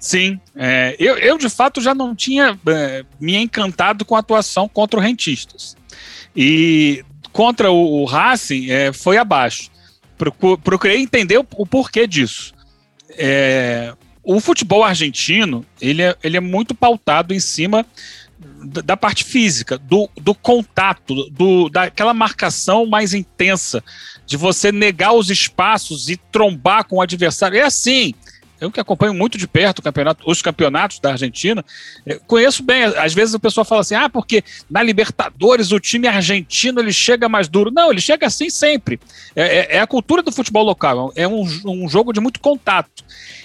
Sim, 0.00 0.40
é, 0.56 0.96
eu, 0.98 1.18
eu 1.18 1.36
de 1.36 1.50
fato 1.50 1.80
já 1.80 1.94
não 1.94 2.14
tinha 2.14 2.58
é, 2.66 3.04
me 3.20 3.36
encantado 3.36 4.04
com 4.04 4.16
a 4.16 4.20
atuação 4.20 4.66
contra 4.66 4.98
o 4.98 5.02
Rentistas. 5.02 5.76
E 6.34 7.04
contra 7.32 7.70
o, 7.70 8.02
o 8.02 8.04
Racing 8.04 8.70
é, 8.70 8.92
foi 8.92 9.18
abaixo. 9.18 9.70
Procurei 10.62 10.98
entender 10.98 11.38
o, 11.38 11.66
porquê 11.66 12.06
disso. 12.06 12.52
É, 13.10 13.94
o 14.22 14.38
futebol 14.40 14.84
argentino 14.84 15.64
ele 15.80 16.02
é, 16.02 16.16
ele 16.22 16.36
é 16.36 16.40
muito 16.40 16.74
pautado 16.74 17.34
em 17.34 17.40
cima 17.40 17.84
da, 18.38 18.80
da 18.82 18.96
parte 18.96 19.24
física, 19.24 19.78
do, 19.78 20.08
do 20.16 20.34
contato, 20.34 21.28
do, 21.30 21.68
daquela 21.68 22.14
marcação 22.14 22.86
mais 22.86 23.14
intensa, 23.14 23.82
de 24.26 24.36
você 24.36 24.70
negar 24.70 25.12
os 25.12 25.30
espaços 25.30 26.08
e 26.08 26.16
trombar 26.16 26.84
com 26.84 26.96
o 26.96 27.02
adversário. 27.02 27.58
É 27.58 27.62
assim 27.62 28.14
eu 28.60 28.70
que 28.70 28.78
acompanho 28.78 29.14
muito 29.14 29.38
de 29.38 29.48
perto 29.48 29.82
campeonato, 29.82 30.22
os 30.30 30.42
campeonatos 30.42 30.98
da 31.00 31.12
Argentina, 31.12 31.64
conheço 32.26 32.62
bem. 32.62 32.84
Às 32.84 33.14
vezes 33.14 33.34
o 33.34 33.40
pessoal 33.40 33.64
fala 33.64 33.80
assim: 33.80 33.94
ah, 33.94 34.08
porque 34.08 34.44
na 34.70 34.82
Libertadores 34.82 35.72
o 35.72 35.80
time 35.80 36.06
argentino 36.06 36.80
ele 36.80 36.92
chega 36.92 37.28
mais 37.28 37.48
duro. 37.48 37.70
Não, 37.70 37.90
ele 37.90 38.00
chega 38.00 38.26
assim 38.26 38.50
sempre. 38.50 39.00
É, 39.34 39.42
é, 39.42 39.76
é 39.76 39.80
a 39.80 39.86
cultura 39.86 40.22
do 40.22 40.32
futebol 40.32 40.64
local, 40.64 41.12
é 41.16 41.26
um, 41.26 41.42
um 41.64 41.88
jogo 41.88 42.12
de 42.12 42.20
muito 42.20 42.40
contato. 42.40 43.04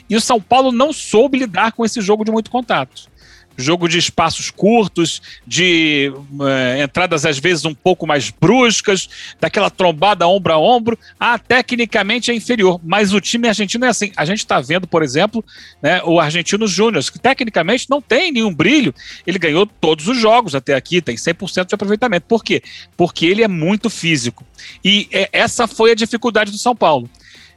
E 0.09 0.15
o 0.15 0.21
São 0.21 0.39
Paulo 0.39 0.71
não 0.71 0.91
soube 0.93 1.39
lidar 1.39 1.71
com 1.71 1.85
esse 1.85 2.01
jogo 2.01 2.23
de 2.23 2.31
muito 2.31 2.51
contato. 2.51 3.09
Jogo 3.57 3.87
de 3.87 3.97
espaços 3.97 4.51
curtos, 4.51 5.21
de 5.45 6.11
é, 6.41 6.83
entradas 6.83 7.25
às 7.25 7.39
vezes 7.39 7.65
um 7.65 7.73
pouco 7.73 8.05
mais 8.05 8.29
bruscas, 8.29 9.09
daquela 9.39 9.69
trombada 9.69 10.27
ombro 10.27 10.53
a 10.53 10.57
ombro, 10.57 10.99
ah, 11.19 11.37
tecnicamente 11.37 12.31
é 12.31 12.33
inferior, 12.33 12.79
mas 12.83 13.13
o 13.13 13.21
time 13.21 13.47
argentino 13.47 13.85
é 13.85 13.89
assim. 13.89 14.11
A 14.15 14.25
gente 14.25 14.39
está 14.39 14.59
vendo, 14.59 14.87
por 14.87 15.03
exemplo, 15.03 15.43
né, 15.81 16.01
o 16.03 16.19
Argentino 16.19 16.67
Júnior, 16.67 17.03
que 17.11 17.19
tecnicamente 17.19 17.89
não 17.89 18.01
tem 18.01 18.31
nenhum 18.31 18.53
brilho, 18.53 18.93
ele 19.25 19.39
ganhou 19.39 19.65
todos 19.65 20.07
os 20.07 20.17
jogos 20.17 20.55
até 20.55 20.73
aqui, 20.73 21.01
tem 21.01 21.15
100% 21.15 21.67
de 21.67 21.75
aproveitamento. 21.75 22.25
Por 22.27 22.43
quê? 22.43 22.61
Porque 22.97 23.25
ele 23.25 23.43
é 23.43 23.47
muito 23.47 23.89
físico. 23.89 24.45
E 24.83 25.07
é, 25.11 25.29
essa 25.31 25.67
foi 25.67 25.91
a 25.91 25.95
dificuldade 25.95 26.51
do 26.51 26.57
São 26.57 26.75
Paulo. 26.75 27.09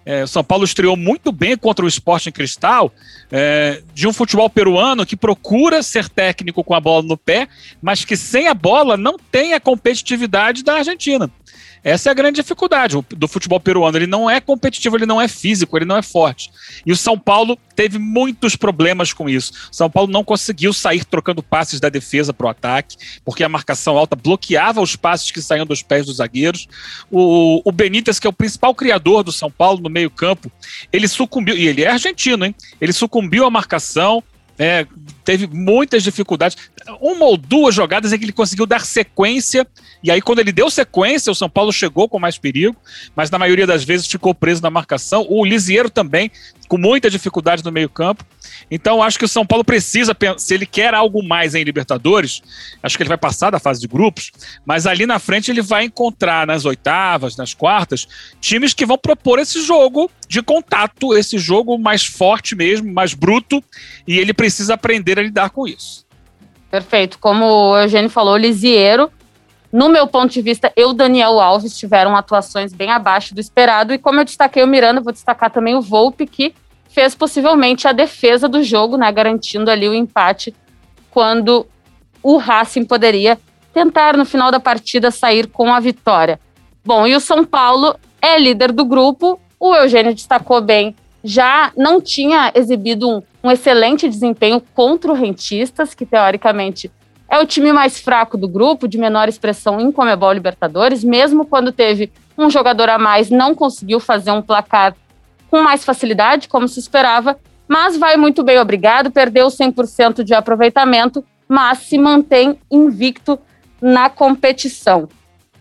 É, 0.09 0.27
São 0.27 0.43
Paulo 0.43 0.65
estreou 0.65 0.97
muito 0.97 1.31
bem 1.31 1.55
contra 1.55 1.85
o 1.85 1.89
Esporte 1.89 2.31
em 2.31 2.33
Cristal, 2.33 2.91
é, 3.31 3.83
de 3.93 4.09
um 4.09 4.13
futebol 4.15 4.49
peruano 4.49 5.05
que 5.05 5.15
procura 5.15 5.83
ser 5.83 6.09
técnico 6.09 6.65
com 6.65 6.75
a 6.75 6.81
bola 6.81 7.03
no 7.03 7.15
pé, 7.15 7.47
mas 7.83 8.07
que 8.07 8.17
sem 8.17 8.49
a 8.49 8.55
bola 8.55 8.97
não 8.97 9.19
tem 9.19 9.53
a 9.53 9.61
competitividade 9.61 10.65
da 10.65 10.77
Argentina. 10.77 11.31
Essa 11.83 12.09
é 12.09 12.13
a 12.13 12.15
grande 12.15 12.41
dificuldade 12.41 12.97
do 13.11 13.29
futebol 13.29 13.61
peruano. 13.61 13.97
Ele 13.97 14.07
não 14.07 14.29
é 14.29 14.41
competitivo, 14.41 14.97
ele 14.97 15.07
não 15.07 15.21
é 15.21 15.29
físico, 15.29 15.77
ele 15.77 15.85
não 15.85 15.97
é 15.97 16.03
forte. 16.03 16.51
E 16.85 16.93
o 16.93 16.97
São 16.97 17.19
Paulo 17.19 17.59
teve 17.75 17.99
muitos 17.99 18.57
problemas 18.57 19.13
com 19.13 19.29
isso. 19.29 19.53
O 19.71 19.75
São 19.75 19.91
Paulo 19.91 20.11
não 20.11 20.25
conseguiu 20.25 20.73
sair 20.73 21.05
trocando 21.05 21.43
passes 21.43 21.81
da 21.81 21.89
defesa 21.89 22.33
para 22.33 22.47
o 22.47 22.51
ataque, 22.51 22.97
porque 23.25 23.45
a 23.45 23.49
marcação 23.49 23.97
alta 23.97 24.17
bloqueava 24.17 24.81
os 24.81 24.97
passes 24.97 25.31
que 25.31 25.41
saíam 25.41 25.67
dos 25.67 25.83
pés 25.83 26.07
dos 26.07 26.17
zagueiros. 26.17 26.67
O, 27.11 27.63
o 27.65 27.73
Benítez, 27.73 28.19
que 28.19 28.27
é 28.27 28.31
o 28.31 28.33
principal 28.33 28.75
criador 28.75 29.23
do 29.23 29.33
São 29.33 29.51
Paulo 29.51 29.81
no 29.81 29.89
meio-campo, 29.89 30.51
ele 30.93 31.09
sucumbiu, 31.09 31.57
e 31.57 31.67
ele 31.67 31.83
é 31.83 31.91
argentino, 31.91 32.45
hein? 32.45 32.55
Ele 32.81 32.93
sucumbiu 32.93 33.45
à 33.45 33.51
marcação, 33.51 34.23
é, 34.59 34.87
teve 35.25 35.47
muitas 35.47 36.03
dificuldades. 36.03 36.57
Uma 37.01 37.27
ou 37.27 37.37
duas 37.37 37.75
jogadas 37.75 38.13
em 38.13 38.19
que 38.19 38.25
ele 38.25 38.33
conseguiu 38.33 38.67
dar 38.67 38.85
sequência, 38.85 39.67
e 40.03 40.11
aí, 40.11 40.21
quando 40.21 40.39
ele 40.39 40.53
deu 40.53 40.71
sequência, 40.71 41.31
o 41.31 41.35
São 41.35 41.49
Paulo 41.49 41.73
chegou 41.73 42.09
com 42.09 42.19
mais 42.19 42.39
perigo, 42.39 42.77
mas 43.17 43.31
na 43.31 43.39
maioria 43.39 43.67
das 43.67 43.85
vezes 43.85 44.07
ficou 44.07 44.35
preso 44.35 44.63
na 44.63 44.71
marcação. 44.71 45.27
O 45.29 45.45
Lisieiro 45.45 45.91
também, 45.91 46.31
com 46.69 46.79
muita 46.79 47.11
dificuldade 47.11 47.65
no 47.65 47.73
meio-campo. 47.73 48.25
Então, 48.71 49.03
acho 49.03 49.19
que 49.19 49.25
o 49.25 49.29
São 49.29 49.47
Paulo 49.47 49.65
precisa, 49.65 50.17
se 50.37 50.55
ele 50.55 50.67
quer 50.67 50.95
algo 50.95 51.23
mais 51.23 51.55
em 51.55 51.65
Libertadores, 51.65 52.43
acho 52.83 52.97
que 52.97 53.03
ele 53.03 53.09
vai 53.09 53.19
passar 53.19 53.51
da 53.51 53.59
fase 53.59 53.81
de 53.81 53.89
grupos, 53.89 54.31
mas 54.65 54.87
ali 54.87 55.07
na 55.07 55.19
frente 55.19 55.51
ele 55.51 55.63
vai 55.63 55.85
encontrar 55.85 56.47
nas 56.47 56.65
oitavas, 56.65 57.37
nas 57.37 57.55
quartas, 57.55 58.07
times 58.41 58.75
que 58.75 58.85
vão 58.85 58.99
propor 58.99 59.39
esse 59.39 59.63
jogo 59.63 60.11
de 60.29 60.43
contato, 60.43 61.17
esse 61.17 61.39
jogo 61.39 61.79
mais 61.79 62.05
forte 62.05 62.55
mesmo, 62.55 62.93
mais 62.93 63.15
bruto, 63.15 63.63
e 64.07 64.19
ele 64.19 64.35
precisa 64.35 64.75
aprender 64.75 65.19
a 65.19 65.23
lidar 65.23 65.51
com 65.51 65.67
isso. 65.67 66.07
Perfeito. 66.71 67.19
Como 67.19 67.45
o 67.45 67.79
Eugênio 67.79 68.11
falou, 68.11 68.37
Lisieiro, 68.37 69.11
no 69.73 69.89
meu 69.89 70.07
ponto 70.07 70.33
de 70.33 70.43
vista, 70.43 70.73
eu 70.77 70.93
Daniel 70.93 71.41
Alves 71.41 71.79
tiveram 71.79 72.17
atuações 72.17 72.73
bem 72.73 72.91
abaixo 72.91 73.35
do 73.35 73.41
esperado. 73.41 73.93
E 73.93 73.99
como 73.99 74.21
eu 74.21 74.25
destaquei 74.25 74.63
o 74.63 74.67
Miranda, 74.67 75.01
vou 75.01 75.13
destacar 75.13 75.51
também 75.51 75.75
o 75.75 75.83
Volpe, 75.83 76.27
que 76.27 76.55
fez 76.89 77.15
possivelmente 77.15 77.87
a 77.87 77.93
defesa 77.93 78.49
do 78.49 78.63
jogo, 78.63 78.97
né, 78.97 79.11
garantindo 79.13 79.71
ali 79.71 79.89
o 79.89 79.95
empate 79.95 80.55
quando 81.11 81.67
o 82.23 82.37
Racing 82.37 82.85
poderia 82.85 83.39
tentar 83.73 84.17
no 84.17 84.25
final 84.25 84.51
da 84.51 84.59
partida 84.59 85.11
sair 85.11 85.47
com 85.47 85.73
a 85.73 85.81
vitória. 85.81 86.41
Bom, 86.85 87.07
e 87.07 87.15
o 87.15 87.21
São 87.21 87.45
Paulo 87.45 87.95
é 88.21 88.39
líder 88.39 88.73
do 88.73 88.85
grupo. 88.85 89.39
O 89.61 89.75
Eugênio 89.75 90.15
destacou 90.15 90.61
bem 90.61 90.95
já 91.23 91.73
não 91.77 92.01
tinha 92.01 92.53
exibido 92.55 93.09
um, 93.09 93.23
um 93.43 93.51
excelente 93.51 94.09
desempenho 94.09 94.63
contra 94.75 95.11
o 95.11 95.15
Rentistas, 95.15 95.95
que 95.95 96.07
teoricamente 96.07 96.91
é 97.29 97.39
o 97.39 97.47
time 97.47 97.73
mais 97.73 98.01
fraco 98.01 98.39
do 98.39 98.49
grupo, 98.49 98.89
de 98.89 98.97
menor 98.97 99.29
expressão 99.29 99.81
em 99.81 99.93
Comebol 99.93 100.33
Libertadores, 100.33 101.05
mesmo 101.05 101.45
quando 101.45 101.73
teve 101.73 102.11
um 102.37 102.49
jogador 102.49 102.89
a 102.89 102.99
mais, 102.99 103.31
não 103.31 103.55
conseguiu 103.55 104.01
fazer 104.01 104.31
um 104.31 104.41
placar 104.41 104.97
com 105.51 105.63
mais 105.63 105.85
facilidade, 105.85 106.49
como 106.49 106.69
se 106.69 106.81
esperava, 106.81 107.39
mas 107.67 107.97
vai 107.97 108.17
muito 108.17 108.43
bem, 108.43 108.59
obrigado, 108.59 109.11
perdeu 109.11 109.49
100% 109.49 110.23
de 110.23 110.35
aproveitamento, 110.35 111.25
mas 111.49 111.79
se 111.79 111.99
mantém 111.99 112.59
invicto 112.71 113.39
na 113.81 114.09
competição. 114.09 115.09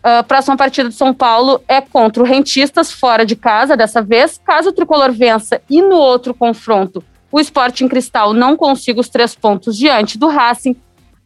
A 0.02 0.22
próxima 0.22 0.56
partida 0.56 0.88
de 0.88 0.94
São 0.94 1.12
Paulo 1.12 1.60
é 1.66 1.80
contra 1.80 2.22
o 2.22 2.26
Rentistas, 2.26 2.92
fora 2.92 3.26
de 3.26 3.36
casa 3.36 3.76
dessa 3.76 4.00
vez. 4.00 4.40
Caso 4.44 4.70
o 4.70 4.72
tricolor 4.72 5.12
vença 5.12 5.60
e 5.68 5.82
no 5.82 5.96
outro 5.96 6.32
confronto 6.32 7.02
o 7.30 7.40
Sporting 7.40 7.88
Cristal 7.88 8.32
não 8.32 8.56
consiga 8.56 9.00
os 9.00 9.08
três 9.08 9.34
pontos 9.34 9.76
diante 9.76 10.16
do 10.16 10.28
Racing, 10.28 10.76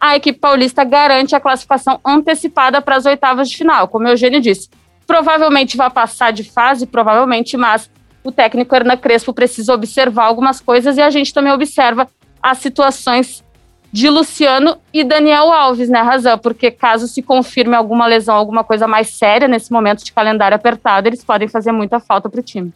a 0.01 0.17
equipe 0.17 0.41
paulista 0.41 0.83
garante 0.83 1.37
a 1.37 1.41
classificação 1.41 2.01
antecipada 2.05 2.83
para 2.83 2.97
as 2.97 3.07
oitavas 3.07 3.49
de 3.49 3.57
final, 3.57 3.87
como 3.87 4.07
o 4.07 4.09
Eugênio 4.09 4.41
disse. 4.41 4.69
Provavelmente 5.07 5.77
vai 5.77 5.89
passar 5.91 6.33
de 6.33 6.43
fase, 6.43 6.87
provavelmente, 6.87 7.57
mas 7.57 7.89
o 8.25 8.31
técnico 8.31 8.75
Hernan 8.75 8.97
Crespo 8.97 9.33
precisa 9.33 9.75
observar 9.75 10.25
algumas 10.25 10.61
coisas 10.61 10.97
e 10.97 11.01
a 11.01 11.11
gente 11.11 11.35
também 11.35 11.53
observa 11.53 12.09
as 12.43 12.59
situações 12.59 13.45
de 13.93 14.09
Luciano 14.09 14.79
e 14.93 15.05
Daniel 15.05 15.53
Alves, 15.53 15.89
né, 15.89 16.01
Razão? 16.01 16.39
Porque 16.39 16.71
caso 16.71 17.07
se 17.07 17.21
confirme 17.21 17.77
alguma 17.77 18.07
lesão, 18.07 18.35
alguma 18.35 18.65
coisa 18.65 18.89
mais 18.89 19.09
séria 19.09 19.47
nesse 19.47 19.71
momento 19.71 20.03
de 20.03 20.13
calendário 20.13 20.57
apertado, 20.57 21.09
eles 21.09 21.23
podem 21.23 21.47
fazer 21.47 21.73
muita 21.73 22.01
falta 22.01 22.29
para 22.31 22.41
o 22.41 22.43
time. 22.43 22.73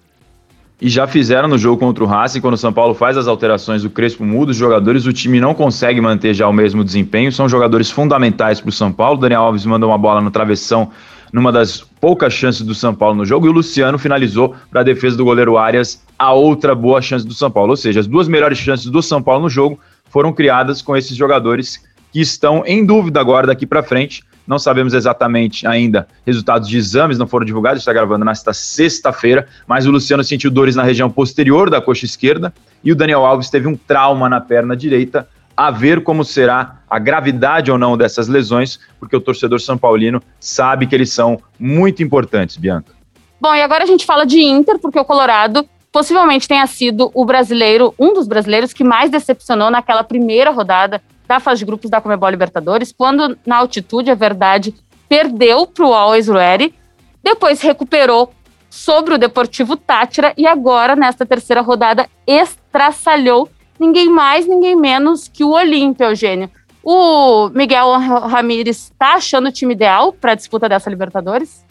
E 0.79 0.91
já 0.91 1.07
fizeram 1.07 1.49
no 1.49 1.57
jogo 1.57 1.79
contra 1.79 2.05
o 2.05 2.07
Racing, 2.07 2.43
quando 2.43 2.53
o 2.53 2.59
São 2.59 2.71
Paulo 2.71 2.93
faz 2.93 3.17
as 3.17 3.27
alterações, 3.27 3.83
o 3.83 3.89
Crespo 3.89 4.23
muda 4.25 4.51
os 4.51 4.59
jogadores, 4.59 5.07
o 5.07 5.13
time 5.13 5.41
não 5.41 5.55
consegue 5.55 6.03
manter 6.03 6.35
já 6.35 6.47
o 6.47 6.53
mesmo 6.53 6.85
desempenho, 6.85 7.33
são 7.33 7.49
jogadores 7.49 7.91
fundamentais 7.91 8.61
para 8.61 8.69
o 8.69 8.73
São 8.73 8.93
Paulo. 8.93 9.19
Daniel 9.19 9.41
Alves 9.41 9.65
manda 9.65 9.87
uma 9.87 9.97
bola 9.97 10.21
no 10.21 10.31
travessão 10.31 10.91
numa 11.33 11.51
das 11.51 11.83
poucas 12.07 12.33
chances 12.33 12.63
do 12.63 12.73
São 12.73 12.95
Paulo 12.95 13.17
no 13.17 13.27
jogo, 13.27 13.49
e 13.49 13.49
o 13.49 13.53
Luciano 13.53 13.99
finalizou 13.99 14.55
para 14.71 14.83
a 14.83 14.85
defesa 14.85 15.17
do 15.17 15.25
goleiro 15.25 15.59
Arias 15.59 16.01
a 16.17 16.33
outra 16.33 16.73
boa 16.73 17.03
chance 17.03 17.27
do 17.27 17.35
São 17.35 17.51
Paulo. 17.51 17.71
Ou 17.71 17.77
seja, 17.77 17.99
as 17.99 18.07
duas 18.07 18.29
melhores 18.29 18.59
chances 18.59 18.87
do 18.87 19.03
São 19.03 19.21
Paulo 19.21 19.43
no 19.43 19.51
jogo 19.51 19.77
foram 20.09 20.33
criadas 20.33 20.81
com 20.81 20.97
esses 20.97 21.17
jogadores 21.17 21.85
que 22.13 22.21
estão 22.21 22.63
em 22.65 22.87
dúvida 22.87 23.19
agora 23.19 23.49
daqui 23.49 23.67
para 23.67 23.83
frente. 23.83 24.23
Não 24.47 24.57
sabemos 24.57 24.95
exatamente 24.95 25.67
ainda 25.67 26.07
resultados 26.25 26.69
de 26.69 26.77
exames, 26.77 27.19
não 27.19 27.27
foram 27.27 27.45
divulgados, 27.45 27.81
está 27.81 27.93
gravando 27.93 28.25
nesta 28.25 28.55
sexta-feira, 28.55 29.49
mas 29.67 29.85
o 29.85 29.91
Luciano 29.91 30.23
sentiu 30.23 30.49
dores 30.49 30.77
na 30.77 30.85
região 30.85 31.11
posterior 31.11 31.69
da 31.69 31.81
coxa 31.81 32.05
esquerda 32.05 32.55
e 32.85 32.93
o 32.93 32.95
Daniel 32.95 33.27
Alves 33.27 33.51
teve 33.51 33.67
um 33.67 33.77
trauma 33.77 34.29
na 34.29 34.41
perna 34.41 34.77
direita. 34.77 35.27
A 35.57 35.71
ver 35.71 36.03
como 36.03 36.25
será 36.25 36.83
a 36.89 36.99
gravidade 36.99 37.71
ou 37.71 37.79
não 37.79 37.97
dessas 37.97 38.29
lesões, 38.29 38.79
porque 39.01 39.17
o 39.17 39.21
torcedor 39.21 39.61
São 39.61 39.79
Paulino 39.79 40.23
sabe 40.39 40.87
que 40.87 40.95
eles 40.95 41.11
são 41.11 41.41
muito 41.59 42.03
importantes, 42.03 42.57
Bianca. 42.57 42.93
Bom, 43.41 43.55
e 43.55 43.63
agora 43.63 43.85
a 43.85 43.87
gente 43.87 44.05
fala 44.05 44.27
de 44.27 44.41
Inter, 44.41 44.79
porque 44.79 44.99
o 44.99 45.05
Colorado 45.05 45.67
possivelmente 45.91 46.47
tenha 46.47 46.67
sido 46.67 47.11
o 47.15 47.25
brasileiro, 47.25 47.95
um 47.99 48.13
dos 48.13 48.29
brasileiros 48.29 48.73
que 48.73 48.85
mais 48.85 49.11
decepcionou 49.11 49.71
naquela 49.71 50.05
primeira 50.05 50.51
rodada 50.51 51.01
da 51.27 51.41
fase 51.41 51.61
de 51.61 51.65
grupos 51.65 51.91
da 51.91 52.01
Comebol 52.01 52.29
Libertadores, 52.29 52.93
quando 52.93 53.37
na 53.47 53.57
altitude, 53.57 54.11
é 54.11 54.15
verdade, 54.15 54.75
perdeu 55.09 55.67
para 55.67 55.87
o 55.87 55.95
Always 55.95 56.29
Ready, 56.29 56.75
depois 57.23 57.61
recuperou 57.63 58.33
sobre 58.69 59.15
o 59.15 59.19
Deportivo 59.19 59.75
Tátira 59.75 60.35
e 60.37 60.47
agora, 60.47 60.95
nesta 60.95 61.25
terceira 61.25 61.63
rodada, 61.63 62.07
estraçalhou 62.27 63.49
ninguém 63.79 64.09
mais, 64.09 64.47
ninguém 64.47 64.77
menos 64.77 65.29
que 65.29 65.45
o 65.45 65.51
Olímpia, 65.51 66.07
Eugênio. 66.07 66.51
O 66.83 67.49
Miguel 67.49 67.99
Ramírez 67.99 68.85
está 68.85 69.15
achando 69.15 69.49
o 69.49 69.53
time 69.53 69.75
ideal 69.75 70.13
para 70.13 70.33
a 70.33 70.35
disputa 70.35 70.69
dessa 70.69 70.89
Libertadores? 70.89 71.65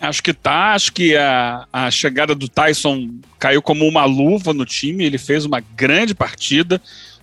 Acho 0.00 0.22
que 0.22 0.32
tá, 0.32 0.74
acho 0.74 0.92
que 0.92 1.16
a, 1.16 1.66
a 1.72 1.90
chegada 1.90 2.32
do 2.34 2.48
Tyson 2.48 3.10
caiu 3.38 3.60
como 3.60 3.84
uma 3.84 4.04
luva 4.04 4.54
no 4.54 4.64
time, 4.64 5.04
ele 5.04 5.18
fez 5.18 5.44
uma 5.44 5.60
grande 5.74 6.14
partida 6.14 6.80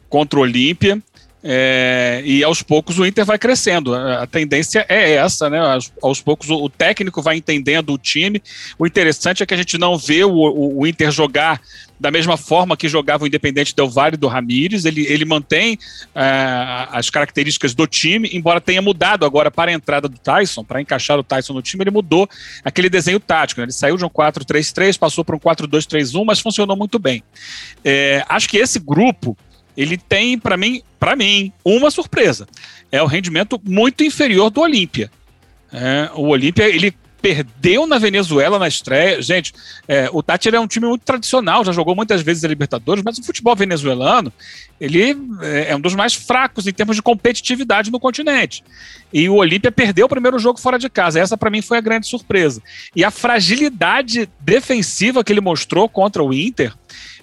contra 0.10 0.38
o 0.38 0.42
Olímpia. 0.42 1.02
É, 1.48 2.24
e 2.26 2.44
aos 2.44 2.64
poucos 2.64 2.98
o 2.98 3.06
Inter 3.06 3.24
vai 3.24 3.38
crescendo. 3.38 3.94
A 3.94 4.26
tendência 4.26 4.84
é 4.90 5.12
essa, 5.12 5.48
né? 5.48 5.60
Aos, 5.60 5.94
aos, 6.02 6.20
poucos 6.20 6.50
o, 6.50 6.56
o, 6.56 6.70
técnico 6.70 7.22
vai 7.22 7.38
entendendo 7.38 7.94
o 7.94 8.00
time. 8.00 8.42
O 8.80 8.88
interessante 8.88 9.44
é 9.44 9.46
que 9.46 9.54
a 9.54 9.58
gente 9.58 9.78
não 9.78 9.96
vê 9.96 10.24
o, 10.24 10.32
o, 10.32 10.80
o 10.80 10.88
Inter 10.88 11.12
jogar 11.12 11.62
da 12.00 12.10
mesma 12.10 12.36
forma 12.36 12.76
que 12.76 12.90
jogava 12.90 13.24
o 13.24 13.28
Independente 13.28 13.76
Del 13.76 13.88
Valle 13.88 14.18
do 14.18 14.28
Ramires. 14.28 14.86
Ele, 14.86 15.06
ele 15.06 15.24
mantém 15.24 15.78
é, 16.16 16.88
as 16.92 17.12
características 17.12 17.76
do 17.76 17.86
time, 17.86 18.28
embora 18.34 18.60
tenha 18.60 18.82
mudado 18.82 19.24
agora 19.24 19.52
para 19.52 19.70
a 19.70 19.74
entrada 19.76 20.10
do 20.10 20.18
Tyson, 20.18 20.64
para 20.64 20.82
encaixar 20.82 21.20
o 21.20 21.24
Tyson 21.24 21.54
no 21.54 21.62
time, 21.62 21.84
ele 21.84 21.92
mudou 21.92 22.28
aquele 22.64 22.90
desenho 22.90 23.20
tático. 23.20 23.62
Né? 23.62 23.66
Ele 23.66 23.72
saiu 23.72 23.98
de 23.98 24.04
um 24.04 24.10
4-3-3, 24.10 24.98
passou 24.98 25.24
para 25.24 25.36
um 25.36 25.40
4-2-3-1, 25.40 26.26
mas 26.26 26.40
funcionou 26.40 26.76
muito 26.76 26.98
bem. 26.98 27.24
É, 27.84 28.26
acho 28.28 28.50
que 28.50 28.58
esse 28.58 28.80
grupo 28.80 29.38
ele 29.76 29.98
tem, 29.98 30.38
para 30.38 30.58
mim, 30.58 30.82
para 31.00 31.16
mim, 31.16 31.52
uma 31.64 31.92
surpresa. 31.92 32.48
É 32.92 33.02
o 33.02 33.08
rendimento 33.08 33.60
muito 33.64 34.04
inferior 34.04 34.50
do 34.50 34.62
Olímpia. 34.62 35.12
É, 35.72 36.10
o 36.14 36.28
Olímpia, 36.28 36.64
ele 36.64 36.96
perdeu 37.26 37.88
na 37.88 37.98
Venezuela 37.98 38.60
na 38.60 38.68
estreia. 38.68 39.20
Gente, 39.20 39.52
é, 39.88 40.08
o 40.14 40.22
Tátira 40.22 40.58
é 40.58 40.60
um 40.60 40.68
time 40.68 40.86
muito 40.86 41.02
tradicional, 41.02 41.66
já 41.66 41.72
jogou 41.72 41.96
muitas 41.96 42.22
vezes 42.22 42.44
a 42.44 42.48
Libertadores, 42.48 43.04
mas 43.04 43.18
o 43.18 43.24
futebol 43.24 43.56
venezuelano 43.56 44.32
ele 44.80 45.02
é, 45.42 45.72
é 45.72 45.76
um 45.76 45.80
dos 45.80 45.96
mais 45.96 46.14
fracos 46.14 46.68
em 46.68 46.72
termos 46.72 46.96
de 46.96 47.02
competitividade 47.02 47.90
no 47.90 48.00
continente. 48.00 48.64
E 49.12 49.28
o 49.28 49.38
Olímpia 49.38 49.72
perdeu 49.72 50.06
o 50.06 50.10
primeiro 50.10 50.38
jogo 50.38 50.60
fora 50.60 50.78
de 50.78 50.88
casa. 50.88 51.20
Essa, 51.20 51.36
para 51.36 51.50
mim, 51.50 51.64
foi 51.64 51.80
a 51.80 51.82
grande 51.82 52.06
surpresa. 52.06 52.62
E 52.96 53.04
a 53.04 53.10
fragilidade 53.10 54.30
defensiva 54.40 55.24
que 55.24 55.34
ele 55.34 55.42
mostrou 55.42 55.90
contra 55.90 56.24
o 56.24 56.32
Inter, 56.32 56.74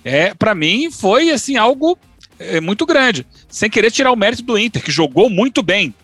é, 0.04 0.34
para 0.34 0.52
mim, 0.52 0.90
foi 0.90 1.30
assim 1.30 1.56
algo 1.56 1.96
é, 2.56 2.60
muito 2.60 2.84
grande. 2.86 3.26
Sem 3.48 3.70
querer 3.70 3.90
tirar 3.90 4.12
o 4.12 4.16
mérito 4.16 4.42
do 4.42 4.58
Inter, 4.58 4.82
que 4.82 4.90
jogou 4.90 5.28
muito 5.28 5.62
bem. 5.62 5.94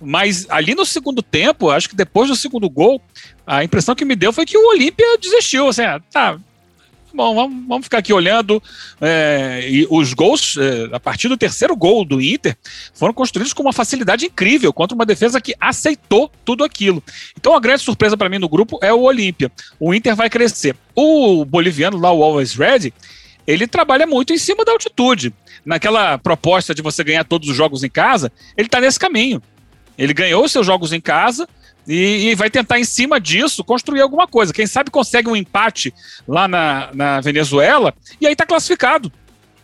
Mas 0.00 0.46
ali 0.50 0.74
no 0.74 0.84
segundo 0.84 1.22
tempo, 1.22 1.70
acho 1.70 1.88
que 1.88 1.96
depois 1.96 2.28
do 2.28 2.36
segundo 2.36 2.68
gol, 2.68 3.00
a 3.46 3.64
impressão 3.64 3.94
que 3.94 4.04
me 4.04 4.16
deu 4.16 4.32
foi 4.32 4.44
que 4.44 4.58
o 4.58 4.68
Olímpia 4.68 5.18
desistiu. 5.18 5.68
Assim, 5.68 5.82
ah, 5.82 6.00
tá, 6.12 6.38
bom, 7.14 7.34
vamos, 7.34 7.64
vamos 7.66 7.86
ficar 7.86 7.98
aqui 7.98 8.12
olhando. 8.12 8.62
É, 9.00 9.66
e 9.66 9.86
os 9.88 10.12
gols, 10.12 10.56
é, 10.58 10.94
a 10.94 11.00
partir 11.00 11.28
do 11.28 11.36
terceiro 11.36 11.74
gol 11.76 12.04
do 12.04 12.20
Inter, 12.20 12.56
foram 12.92 13.14
construídos 13.14 13.52
com 13.52 13.62
uma 13.62 13.72
facilidade 13.72 14.26
incrível 14.26 14.72
contra 14.72 14.94
uma 14.94 15.06
defesa 15.06 15.40
que 15.40 15.54
aceitou 15.60 16.30
tudo 16.44 16.64
aquilo. 16.64 17.02
Então 17.38 17.56
a 17.56 17.60
grande 17.60 17.82
surpresa 17.82 18.16
para 18.16 18.28
mim 18.28 18.38
no 18.38 18.48
grupo 18.48 18.78
é 18.82 18.92
o 18.92 19.02
Olímpia. 19.02 19.50
O 19.78 19.94
Inter 19.94 20.14
vai 20.16 20.28
crescer. 20.28 20.76
O 20.94 21.44
boliviano 21.44 21.98
lá, 21.98 22.12
o 22.12 22.22
Always 22.22 22.54
Ready, 22.54 22.92
ele 23.46 23.66
trabalha 23.66 24.06
muito 24.06 24.32
em 24.32 24.38
cima 24.38 24.64
da 24.64 24.72
altitude. 24.72 25.32
Naquela 25.64 26.18
proposta 26.18 26.74
de 26.74 26.82
você 26.82 27.02
ganhar 27.02 27.24
todos 27.24 27.48
os 27.48 27.56
jogos 27.56 27.82
em 27.82 27.90
casa, 27.90 28.30
ele 28.56 28.66
está 28.66 28.80
nesse 28.80 28.98
caminho. 28.98 29.42
Ele 29.96 30.12
ganhou 30.12 30.46
seus 30.48 30.66
jogos 30.66 30.92
em 30.92 31.00
casa, 31.00 31.48
e, 31.86 32.30
e, 32.30 32.34
vai 32.34 32.48
tentar, 32.48 32.78
em 32.78 32.84
cima 32.84 33.20
disso, 33.20 33.62
construir 33.62 34.00
alguma 34.00 34.26
coisa. 34.26 34.52
Quem 34.52 34.66
sabe 34.66 34.90
consegue 34.90 35.28
um 35.28 35.36
empate 35.36 35.92
lá 36.26 36.48
na, 36.48 36.90
na 36.94 37.20
Venezuela 37.20 37.94
e 38.20 38.26
aí 38.26 38.34
tá 38.34 38.46
classificado. 38.46 39.12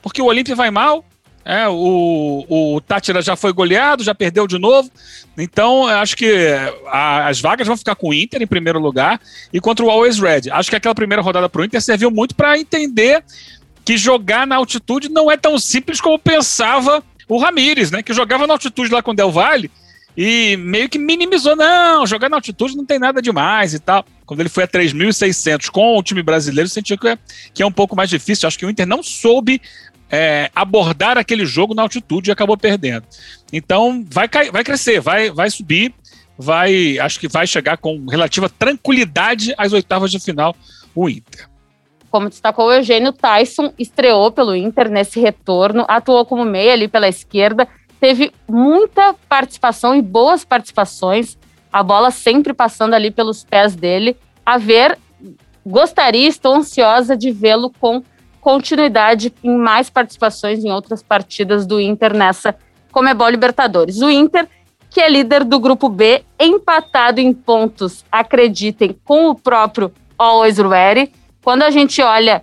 Porque 0.02 0.20
o 0.20 0.26
Olímpia 0.26 0.54
vai 0.54 0.70
mal, 0.70 1.04
é, 1.44 1.66
o, 1.68 2.44
o 2.48 2.80
Tátira 2.80 3.22
já 3.22 3.36
foi 3.36 3.52
goleado, 3.52 4.04
já 4.04 4.14
perdeu 4.14 4.46
de 4.46 4.58
novo. 4.58 4.90
Então, 5.36 5.86
acho 5.86 6.16
que 6.16 6.32
a, 6.86 7.28
as 7.28 7.40
vagas 7.40 7.66
vão 7.66 7.76
ficar 7.76 7.94
com 7.94 8.10
o 8.10 8.14
Inter 8.14 8.42
em 8.42 8.46
primeiro 8.46 8.78
lugar 8.78 9.20
e 9.52 9.60
contra 9.60 9.84
o 9.84 9.90
Always 9.90 10.18
Red. 10.18 10.50
Acho 10.50 10.70
que 10.70 10.76
aquela 10.76 10.94
primeira 10.94 11.22
rodada 11.22 11.48
para 11.48 11.62
o 11.62 11.64
Inter 11.64 11.80
serviu 11.80 12.10
muito 12.10 12.34
para 12.34 12.58
entender 12.58 13.24
que 13.90 13.96
jogar 13.96 14.46
na 14.46 14.54
altitude 14.54 15.08
não 15.08 15.28
é 15.28 15.36
tão 15.36 15.58
simples 15.58 16.00
como 16.00 16.16
pensava 16.16 17.02
o 17.28 17.40
Ramires, 17.40 17.90
né? 17.90 18.04
Que 18.04 18.14
jogava 18.14 18.46
na 18.46 18.52
altitude 18.52 18.88
lá 18.88 19.02
com 19.02 19.10
o 19.10 19.14
Del 19.14 19.32
Valle 19.32 19.68
e 20.16 20.56
meio 20.58 20.88
que 20.88 20.96
minimizou, 20.96 21.56
não, 21.56 22.06
jogar 22.06 22.28
na 22.28 22.36
altitude 22.36 22.76
não 22.76 22.86
tem 22.86 23.00
nada 23.00 23.20
demais 23.20 23.74
e 23.74 23.80
tal. 23.80 24.06
Quando 24.24 24.38
ele 24.38 24.48
foi 24.48 24.62
a 24.62 24.68
3.600 24.68 25.70
com 25.70 25.98
o 25.98 26.02
time 26.04 26.22
brasileiro, 26.22 26.68
sentiu 26.68 26.96
que 26.96 27.08
é, 27.08 27.18
que 27.52 27.64
é 27.64 27.66
um 27.66 27.72
pouco 27.72 27.96
mais 27.96 28.08
difícil. 28.08 28.46
Acho 28.46 28.56
que 28.56 28.64
o 28.64 28.70
Inter 28.70 28.86
não 28.86 29.02
soube 29.02 29.60
é, 30.08 30.52
abordar 30.54 31.18
aquele 31.18 31.44
jogo 31.44 31.74
na 31.74 31.82
altitude 31.82 32.30
e 32.30 32.32
acabou 32.32 32.56
perdendo. 32.56 33.04
Então, 33.52 34.06
vai, 34.08 34.28
vai 34.52 34.62
crescer, 34.62 35.00
vai, 35.00 35.32
vai 35.32 35.50
subir, 35.50 35.92
vai, 36.38 36.96
acho 37.00 37.18
que 37.18 37.26
vai 37.26 37.44
chegar 37.44 37.76
com 37.76 38.06
relativa 38.06 38.48
tranquilidade 38.48 39.52
às 39.58 39.72
oitavas 39.72 40.12
de 40.12 40.20
final 40.20 40.54
o 40.94 41.08
Inter. 41.08 41.49
Como 42.10 42.28
destacou 42.28 42.66
o 42.66 42.72
Eugênio, 42.72 43.12
Tyson 43.12 43.72
estreou 43.78 44.32
pelo 44.32 44.54
Inter 44.54 44.90
nesse 44.90 45.20
retorno, 45.20 45.84
atuou 45.88 46.24
como 46.26 46.44
meia 46.44 46.72
ali 46.72 46.88
pela 46.88 47.08
esquerda 47.08 47.68
teve 48.00 48.32
muita 48.48 49.14
participação 49.28 49.94
e 49.94 50.00
boas 50.00 50.42
participações, 50.42 51.38
a 51.70 51.82
bola 51.82 52.10
sempre 52.10 52.54
passando 52.54 52.94
ali 52.94 53.10
pelos 53.10 53.44
pés 53.44 53.76
dele. 53.76 54.16
A 54.44 54.56
ver, 54.56 54.98
gostaria, 55.64 56.26
estou 56.26 56.54
ansiosa 56.54 57.16
de 57.16 57.30
vê-lo 57.30 57.70
com 57.78 58.02
continuidade 58.40 59.32
em 59.44 59.54
mais 59.54 59.90
participações 59.90 60.64
em 60.64 60.72
outras 60.72 61.02
partidas 61.02 61.66
do 61.66 61.78
Inter 61.78 62.16
nessa 62.16 62.56
Comebol 62.90 63.28
Libertadores. 63.28 64.00
O 64.00 64.10
Inter, 64.10 64.48
que 64.88 65.00
é 65.00 65.08
líder 65.08 65.44
do 65.44 65.60
grupo 65.60 65.88
B, 65.88 66.24
empatado 66.40 67.20
em 67.20 67.32
pontos, 67.34 68.04
acreditem, 68.10 68.98
com 69.04 69.28
o 69.28 69.34
próprio 69.34 69.92
Always 70.16 70.56
Ready. 70.58 71.12
Quando 71.42 71.62
a 71.62 71.70
gente 71.70 72.02
olha 72.02 72.42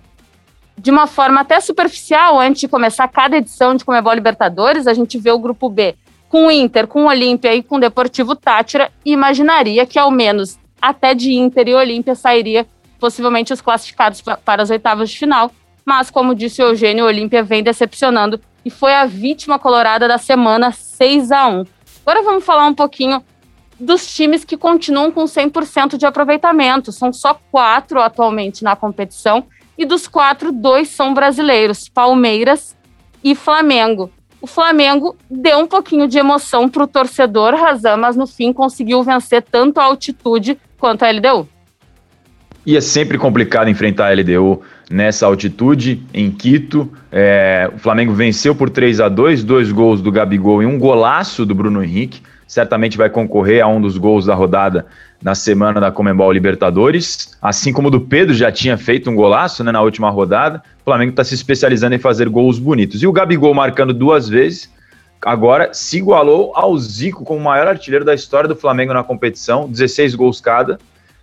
de 0.76 0.90
uma 0.90 1.06
forma 1.06 1.40
até 1.40 1.60
superficial, 1.60 2.38
antes 2.38 2.60
de 2.60 2.68
começar 2.68 3.08
cada 3.08 3.36
edição 3.36 3.74
de 3.74 3.84
Comebol 3.84 4.12
Libertadores, 4.12 4.86
a 4.86 4.94
gente 4.94 5.18
vê 5.18 5.30
o 5.30 5.38
grupo 5.38 5.68
B 5.68 5.94
com 6.28 6.46
o 6.46 6.50
Inter, 6.50 6.86
com 6.86 7.04
o 7.04 7.08
Olímpia 7.08 7.54
e 7.54 7.62
com 7.62 7.76
o 7.76 7.80
Deportivo 7.80 8.36
Tátira, 8.36 8.92
e 9.04 9.12
imaginaria 9.12 9.86
que 9.86 9.98
ao 9.98 10.10
menos 10.10 10.58
até 10.80 11.14
de 11.14 11.32
Inter 11.32 11.68
e 11.68 11.74
Olímpia 11.74 12.14
sairia 12.14 12.66
possivelmente 13.00 13.52
os 13.52 13.60
classificados 13.60 14.20
para 14.20 14.62
as 14.62 14.70
oitavas 14.70 15.10
de 15.10 15.18
final. 15.18 15.50
Mas, 15.84 16.10
como 16.10 16.34
disse 16.34 16.62
o 16.62 16.66
Eugênio, 16.66 17.04
o 17.04 17.08
Olímpia 17.08 17.42
vem 17.42 17.62
decepcionando 17.62 18.40
e 18.64 18.70
foi 18.70 18.94
a 18.94 19.06
vítima 19.06 19.58
colorada 19.58 20.06
da 20.06 20.18
semana 20.18 20.70
6 20.70 21.32
a 21.32 21.48
1 21.48 21.64
Agora 22.04 22.22
vamos 22.22 22.44
falar 22.44 22.66
um 22.66 22.74
pouquinho 22.74 23.22
dos 23.78 24.06
times 24.14 24.44
que 24.44 24.56
continuam 24.56 25.10
com 25.10 25.24
100% 25.24 25.96
de 25.96 26.06
aproveitamento. 26.06 26.92
São 26.92 27.12
só 27.12 27.38
quatro 27.50 28.00
atualmente 28.00 28.64
na 28.64 28.74
competição 28.74 29.44
e 29.76 29.84
dos 29.84 30.08
quatro, 30.08 30.50
dois 30.50 30.88
são 30.88 31.14
brasileiros, 31.14 31.88
Palmeiras 31.88 32.76
e 33.22 33.34
Flamengo. 33.34 34.10
O 34.40 34.46
Flamengo 34.46 35.16
deu 35.30 35.58
um 35.58 35.66
pouquinho 35.66 36.08
de 36.08 36.18
emoção 36.18 36.68
para 36.68 36.84
o 36.84 36.86
torcedor, 36.86 37.54
Razan, 37.54 37.96
mas 37.96 38.16
no 38.16 38.26
fim 38.26 38.52
conseguiu 38.52 39.02
vencer 39.02 39.42
tanto 39.42 39.78
a 39.78 39.84
altitude 39.84 40.58
quanto 40.78 41.04
a 41.04 41.10
LDU. 41.10 41.48
E 42.66 42.76
é 42.76 42.80
sempre 42.80 43.18
complicado 43.18 43.70
enfrentar 43.70 44.08
a 44.08 44.12
LDU 44.12 44.62
nessa 44.90 45.26
altitude, 45.26 46.04
em 46.12 46.30
Quito. 46.30 46.92
É, 47.10 47.70
o 47.74 47.78
Flamengo 47.78 48.12
venceu 48.12 48.54
por 48.54 48.68
3 48.70 49.00
a 49.00 49.08
2 49.08 49.42
dois 49.42 49.72
gols 49.72 50.02
do 50.02 50.12
Gabigol 50.12 50.62
e 50.62 50.66
um 50.66 50.78
golaço 50.78 51.46
do 51.46 51.54
Bruno 51.54 51.82
Henrique. 51.82 52.20
Certamente 52.48 52.96
vai 52.96 53.10
concorrer 53.10 53.62
a 53.62 53.68
um 53.68 53.78
dos 53.78 53.98
gols 53.98 54.24
da 54.24 54.34
rodada 54.34 54.86
na 55.22 55.34
semana 55.34 55.78
da 55.78 55.92
Comembol 55.92 56.32
Libertadores, 56.32 57.36
assim 57.42 57.72
como 57.74 57.88
o 57.88 57.90
do 57.90 58.00
Pedro 58.00 58.34
já 58.34 58.50
tinha 58.50 58.78
feito 58.78 59.10
um 59.10 59.14
golaço 59.14 59.62
né, 59.62 59.70
na 59.70 59.82
última 59.82 60.08
rodada. 60.08 60.62
O 60.80 60.84
Flamengo 60.84 61.10
está 61.10 61.22
se 61.22 61.34
especializando 61.34 61.94
em 61.94 61.98
fazer 61.98 62.26
gols 62.28 62.58
bonitos. 62.58 63.02
E 63.02 63.06
o 63.06 63.12
Gabigol 63.12 63.52
marcando 63.52 63.92
duas 63.92 64.30
vezes, 64.30 64.72
agora 65.20 65.74
se 65.74 65.98
igualou 65.98 66.52
ao 66.54 66.76
Zico 66.78 67.22
como 67.22 67.38
o 67.38 67.44
maior 67.44 67.68
artilheiro 67.68 68.04
da 68.04 68.14
história 68.14 68.48
do 68.48 68.56
Flamengo 68.56 68.94
na 68.94 69.04
competição, 69.04 69.68
16 69.68 70.14
gols 70.14 70.40
cada. 70.40 70.78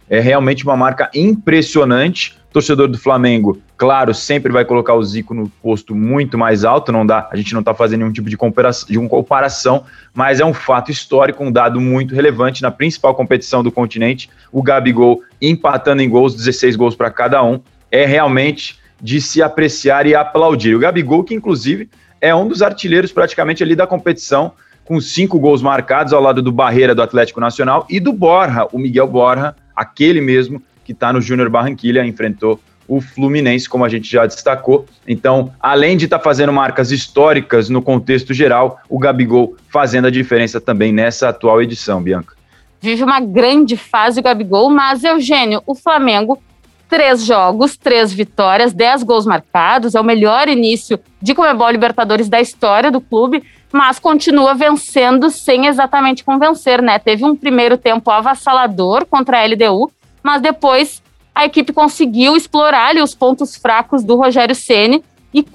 É 0.09 0.19
realmente 0.19 0.63
uma 0.63 0.77
marca 0.77 1.09
impressionante 1.13 2.37
torcedor 2.55 2.87
do 2.87 2.97
Flamengo, 2.97 3.61
claro, 3.75 4.13
sempre 4.13 4.49
vai 4.49 4.63
colocar 4.63 4.93
o 4.93 5.03
Zico 5.03 5.33
no 5.33 5.49
posto 5.61 5.93
muito 5.93 6.37
mais 6.37 6.63
alto, 6.63 6.89
não 6.89 7.05
dá, 7.05 7.27
a 7.29 7.35
gente 7.35 7.53
não 7.53 7.59
está 7.59 7.73
fazendo 7.73 7.99
nenhum 7.99 8.13
tipo 8.13 8.29
de 8.29 8.37
comparação, 8.37 8.87
de 8.87 9.09
comparação, 9.09 9.83
mas 10.13 10.39
é 10.39 10.45
um 10.45 10.53
fato 10.53 10.89
histórico, 10.89 11.43
um 11.43 11.51
dado 11.51 11.81
muito 11.81 12.15
relevante 12.15 12.61
na 12.61 12.71
principal 12.71 13.13
competição 13.13 13.61
do 13.61 13.73
continente, 13.73 14.29
o 14.53 14.63
Gabigol 14.63 15.21
empatando 15.41 16.01
em 16.01 16.09
gols, 16.09 16.33
16 16.33 16.77
gols 16.77 16.95
para 16.95 17.11
cada 17.11 17.43
um, 17.43 17.59
é 17.91 18.05
realmente 18.05 18.79
de 19.01 19.19
se 19.19 19.41
apreciar 19.41 20.07
e 20.07 20.15
aplaudir. 20.15 20.75
O 20.75 20.79
Gabigol, 20.79 21.25
que 21.25 21.35
inclusive 21.35 21.89
é 22.21 22.33
um 22.33 22.47
dos 22.47 22.61
artilheiros 22.61 23.11
praticamente 23.11 23.63
ali 23.63 23.75
da 23.75 23.85
competição, 23.85 24.53
com 24.85 25.01
cinco 25.01 25.37
gols 25.39 25.61
marcados 25.61 26.13
ao 26.13 26.21
lado 26.21 26.41
do 26.41 26.53
Barreira 26.53 26.95
do 26.95 27.01
Atlético 27.01 27.41
Nacional 27.41 27.85
e 27.89 27.99
do 27.99 28.13
Borja, 28.13 28.65
o 28.71 28.79
Miguel 28.79 29.07
Borja, 29.07 29.53
aquele 29.75 30.21
mesmo 30.21 30.61
que 30.83 30.91
está 30.91 31.11
no 31.11 31.19
Júnior 31.19 31.49
Barranquilha, 31.49 32.05
enfrentou 32.05 32.59
o 32.87 33.01
Fluminense, 33.01 33.67
como 33.67 33.83
a 33.83 33.89
gente 33.89 34.09
já 34.09 34.25
destacou. 34.25 34.85
Então, 35.07 35.51
além 35.59 35.97
de 35.97 36.05
estar 36.05 36.19
tá 36.19 36.23
fazendo 36.23 36.53
marcas 36.53 36.91
históricas 36.91 37.69
no 37.69 37.81
contexto 37.81 38.33
geral, 38.33 38.79
o 38.87 38.99
Gabigol 38.99 39.55
fazendo 39.69 40.05
a 40.05 40.11
diferença 40.11 40.61
também 40.61 40.93
nessa 40.93 41.29
atual 41.29 41.61
edição, 41.61 42.01
Bianca. 42.01 42.35
Vive 42.79 43.03
uma 43.03 43.19
grande 43.19 43.75
fase 43.75 44.19
o 44.19 44.23
Gabigol, 44.23 44.69
mas 44.69 45.03
Eugênio, 45.03 45.63
o 45.65 45.73
Flamengo, 45.73 46.39
três 46.87 47.25
jogos, 47.25 47.75
três 47.75 48.13
vitórias, 48.13 48.73
dez 48.73 49.01
gols 49.01 49.25
marcados, 49.25 49.95
é 49.95 49.99
o 49.99 50.03
melhor 50.03 50.47
início 50.47 50.99
de 51.19 51.33
Comebol 51.33 51.71
Libertadores 51.71 52.29
da 52.29 52.39
história 52.39 52.91
do 52.91 53.01
clube, 53.01 53.43
mas 53.75 53.99
continua 53.99 54.53
vencendo 54.53 55.29
sem 55.29 55.67
exatamente 55.67 56.23
convencer, 56.23 56.81
né? 56.81 56.97
Teve 56.97 57.25
um 57.25 57.35
primeiro 57.35 57.77
tempo 57.77 58.09
avassalador 58.09 59.05
contra 59.05 59.37
a 59.37 59.45
LDU, 59.45 59.91
mas 60.23 60.41
depois 60.41 61.03
a 61.35 61.43
equipe 61.43 61.73
conseguiu 61.73 62.37
explorar 62.37 62.87
ali, 62.87 63.01
os 63.01 63.13
pontos 63.13 63.57
fracos 63.57 64.01
do 64.01 64.15
Rogério 64.15 64.55
Ceni 64.55 65.03
e 65.33 65.45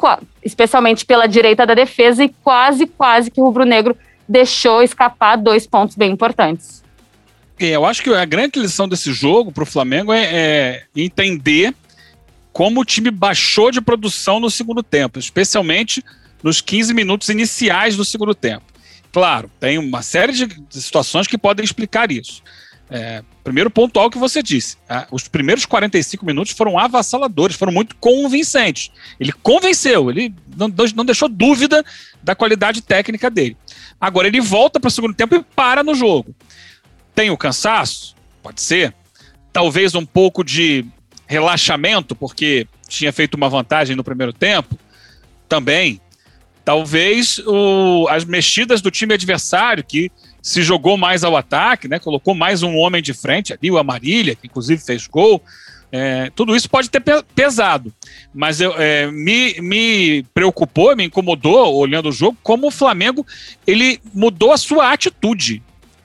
especialmente 0.44 1.06
pela 1.06 1.26
direita 1.26 1.64
da 1.64 1.72
defesa 1.72 2.22
e 2.22 2.28
quase 2.28 2.86
quase 2.86 3.30
que 3.30 3.40
o 3.40 3.44
rubro-negro 3.44 3.96
deixou 4.28 4.82
escapar 4.82 5.36
dois 5.36 5.66
pontos 5.66 5.96
bem 5.96 6.12
importantes. 6.12 6.84
É, 7.58 7.68
eu 7.68 7.86
acho 7.86 8.02
que 8.02 8.12
a 8.12 8.26
grande 8.26 8.60
lição 8.60 8.86
desse 8.86 9.14
jogo 9.14 9.50
para 9.50 9.62
o 9.62 9.66
Flamengo 9.66 10.12
é, 10.12 10.24
é 10.30 10.82
entender 10.94 11.74
como 12.52 12.82
o 12.82 12.84
time 12.84 13.10
baixou 13.10 13.70
de 13.70 13.80
produção 13.80 14.38
no 14.38 14.50
segundo 14.50 14.82
tempo, 14.82 15.18
especialmente 15.18 16.04
nos 16.42 16.60
15 16.60 16.94
minutos 16.94 17.28
iniciais 17.28 17.96
do 17.96 18.04
segundo 18.04 18.34
tempo. 18.34 18.64
Claro, 19.12 19.50
tem 19.58 19.78
uma 19.78 20.02
série 20.02 20.32
de 20.32 20.48
situações 20.70 21.26
que 21.26 21.36
podem 21.36 21.64
explicar 21.64 22.10
isso. 22.10 22.42
É, 22.92 23.22
primeiro 23.44 23.70
pontual 23.70 24.10
que 24.10 24.18
você 24.18 24.42
disse. 24.42 24.76
Tá? 24.88 25.06
Os 25.12 25.28
primeiros 25.28 25.64
45 25.64 26.26
minutos 26.26 26.52
foram 26.52 26.76
avassaladores, 26.76 27.56
foram 27.56 27.72
muito 27.72 27.94
convincentes. 27.96 28.90
Ele 29.18 29.32
convenceu, 29.32 30.10
ele 30.10 30.34
não, 30.56 30.68
não 30.96 31.04
deixou 31.04 31.28
dúvida 31.28 31.84
da 32.22 32.34
qualidade 32.34 32.82
técnica 32.82 33.30
dele. 33.30 33.56
Agora 34.00 34.26
ele 34.26 34.40
volta 34.40 34.80
para 34.80 34.88
o 34.88 34.90
segundo 34.90 35.14
tempo 35.14 35.36
e 35.36 35.42
para 35.42 35.84
no 35.84 35.94
jogo. 35.94 36.34
Tem 37.14 37.30
o 37.30 37.36
cansaço? 37.36 38.16
Pode 38.42 38.60
ser. 38.60 38.92
Talvez 39.52 39.94
um 39.94 40.04
pouco 40.04 40.42
de 40.42 40.84
relaxamento, 41.26 42.16
porque 42.16 42.66
tinha 42.88 43.12
feito 43.12 43.34
uma 43.34 43.48
vantagem 43.48 43.94
no 43.94 44.02
primeiro 44.02 44.32
tempo? 44.32 44.76
Também. 45.48 46.00
Talvez 46.64 47.38
o, 47.46 48.06
as 48.08 48.24
mexidas 48.24 48.80
do 48.80 48.90
time 48.90 49.14
adversário, 49.14 49.84
que 49.84 50.10
se 50.42 50.62
jogou 50.62 50.96
mais 50.96 51.24
ao 51.24 51.36
ataque, 51.36 51.88
né? 51.88 51.98
Colocou 51.98 52.34
mais 52.34 52.62
um 52.62 52.76
homem 52.76 53.02
de 53.02 53.12
frente 53.12 53.52
ali, 53.52 53.70
o 53.70 53.78
Amarília, 53.78 54.34
que 54.34 54.46
inclusive 54.46 54.82
fez 54.82 55.06
gol. 55.06 55.42
É, 55.92 56.30
tudo 56.36 56.54
isso 56.54 56.70
pode 56.70 56.88
ter 56.88 57.02
pesado, 57.34 57.92
mas 58.32 58.60
eu, 58.60 58.72
é, 58.78 59.10
me, 59.10 59.60
me 59.60 60.22
preocupou, 60.32 60.94
me 60.94 61.04
incomodou 61.04 61.74
olhando 61.74 62.10
o 62.10 62.12
jogo, 62.12 62.38
como 62.44 62.68
o 62.68 62.70
Flamengo 62.70 63.26
ele 63.66 64.00
mudou 64.14 64.52
a 64.52 64.56
sua 64.56 64.92
atitude 64.92 65.60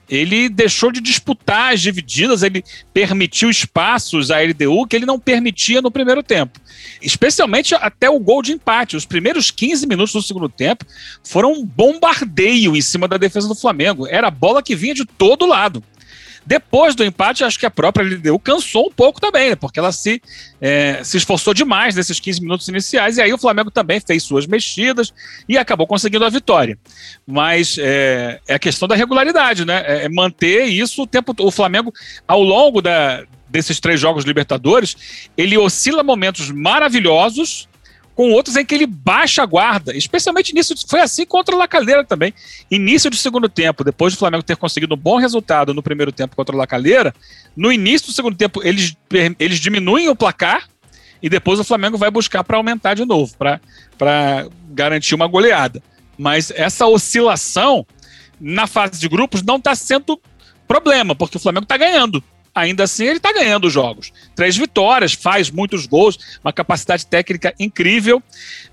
ele 0.08 0.48
deixou 0.48 0.92
de 0.92 1.00
disputar 1.00 1.74
as 1.74 1.80
divididas, 1.80 2.42
ele 2.42 2.64
permitiu 2.92 3.50
espaços 3.50 4.30
à 4.30 4.40
LDU 4.40 4.86
que 4.86 4.96
ele 4.96 5.06
não 5.06 5.18
permitia 5.18 5.82
no 5.82 5.90
primeiro 5.90 6.22
tempo. 6.22 6.60
Especialmente 7.02 7.74
até 7.74 8.08
o 8.08 8.18
gol 8.18 8.42
de 8.42 8.52
empate. 8.52 8.96
Os 8.96 9.04
primeiros 9.04 9.50
15 9.50 9.86
minutos 9.86 10.12
do 10.12 10.22
segundo 10.22 10.48
tempo 10.48 10.84
foram 11.24 11.52
um 11.52 11.64
bombardeio 11.64 12.76
em 12.76 12.80
cima 12.80 13.08
da 13.08 13.16
defesa 13.16 13.48
do 13.48 13.54
Flamengo. 13.54 14.06
Era 14.06 14.30
bola 14.30 14.62
que 14.62 14.76
vinha 14.76 14.94
de 14.94 15.04
todo 15.04 15.46
lado. 15.46 15.82
Depois 16.46 16.94
do 16.94 17.04
empate, 17.04 17.42
acho 17.42 17.58
que 17.58 17.66
a 17.66 17.70
própria 17.70 18.04
LDU 18.04 18.38
cansou 18.38 18.86
um 18.86 18.90
pouco 18.90 19.20
também, 19.20 19.50
né? 19.50 19.56
porque 19.56 19.80
ela 19.80 19.90
se, 19.90 20.22
é, 20.60 21.02
se 21.02 21.16
esforçou 21.16 21.52
demais 21.52 21.96
nesses 21.96 22.20
15 22.20 22.40
minutos 22.40 22.68
iniciais, 22.68 23.18
e 23.18 23.22
aí 23.22 23.32
o 23.32 23.38
Flamengo 23.38 23.70
também 23.70 23.98
fez 23.98 24.22
suas 24.22 24.46
mexidas 24.46 25.12
e 25.48 25.58
acabou 25.58 25.88
conseguindo 25.88 26.24
a 26.24 26.30
vitória. 26.30 26.78
Mas 27.26 27.76
é, 27.78 28.40
é 28.46 28.54
a 28.54 28.58
questão 28.60 28.86
da 28.86 28.94
regularidade, 28.94 29.64
né? 29.64 29.82
É, 29.84 30.04
é 30.04 30.08
manter 30.08 30.66
isso 30.66 31.02
o 31.02 31.06
tempo 31.06 31.34
O 31.40 31.50
Flamengo, 31.50 31.92
ao 32.28 32.40
longo 32.40 32.80
da, 32.80 33.24
desses 33.48 33.80
três 33.80 33.98
jogos 33.98 34.24
Libertadores, 34.24 35.28
ele 35.36 35.58
oscila 35.58 36.04
momentos 36.04 36.50
maravilhosos 36.50 37.68
com 38.16 38.32
outros 38.32 38.56
em 38.56 38.64
que 38.64 38.74
ele 38.74 38.86
baixa 38.86 39.42
a 39.42 39.46
guarda, 39.46 39.94
especialmente 39.94 40.54
nisso, 40.54 40.74
foi 40.88 41.00
assim 41.00 41.26
contra 41.26 41.54
o 41.54 41.58
Lacalheira 41.58 42.02
também. 42.02 42.32
Início 42.70 43.10
do 43.10 43.16
segundo 43.16 43.46
tempo, 43.46 43.84
depois 43.84 44.14
do 44.14 44.18
Flamengo 44.18 44.42
ter 44.42 44.56
conseguido 44.56 44.94
um 44.94 44.98
bom 44.98 45.18
resultado 45.18 45.74
no 45.74 45.82
primeiro 45.82 46.10
tempo 46.10 46.34
contra 46.34 46.56
o 46.56 46.58
Lacalheira, 46.58 47.14
no 47.54 47.70
início 47.70 48.08
do 48.08 48.14
segundo 48.14 48.34
tempo 48.34 48.62
eles, 48.64 48.96
eles 49.38 49.60
diminuem 49.60 50.08
o 50.08 50.16
placar 50.16 50.66
e 51.22 51.28
depois 51.28 51.60
o 51.60 51.64
Flamengo 51.64 51.98
vai 51.98 52.10
buscar 52.10 52.42
para 52.42 52.56
aumentar 52.56 52.94
de 52.94 53.04
novo, 53.04 53.36
para 53.36 54.48
garantir 54.70 55.14
uma 55.14 55.26
goleada. 55.26 55.82
Mas 56.16 56.50
essa 56.50 56.86
oscilação 56.86 57.86
na 58.40 58.66
fase 58.66 58.98
de 58.98 59.08
grupos 59.08 59.42
não 59.42 59.56
está 59.56 59.74
sendo 59.74 60.18
problema, 60.66 61.14
porque 61.14 61.36
o 61.36 61.40
Flamengo 61.40 61.64
está 61.64 61.76
ganhando 61.76 62.24
ainda 62.56 62.84
assim 62.84 63.04
ele 63.04 63.18
está 63.18 63.32
ganhando 63.32 63.66
os 63.66 63.72
jogos. 63.72 64.10
Três 64.34 64.56
vitórias, 64.56 65.12
faz 65.12 65.50
muitos 65.50 65.86
gols, 65.86 66.18
uma 66.42 66.52
capacidade 66.52 67.06
técnica 67.06 67.54
incrível. 67.60 68.22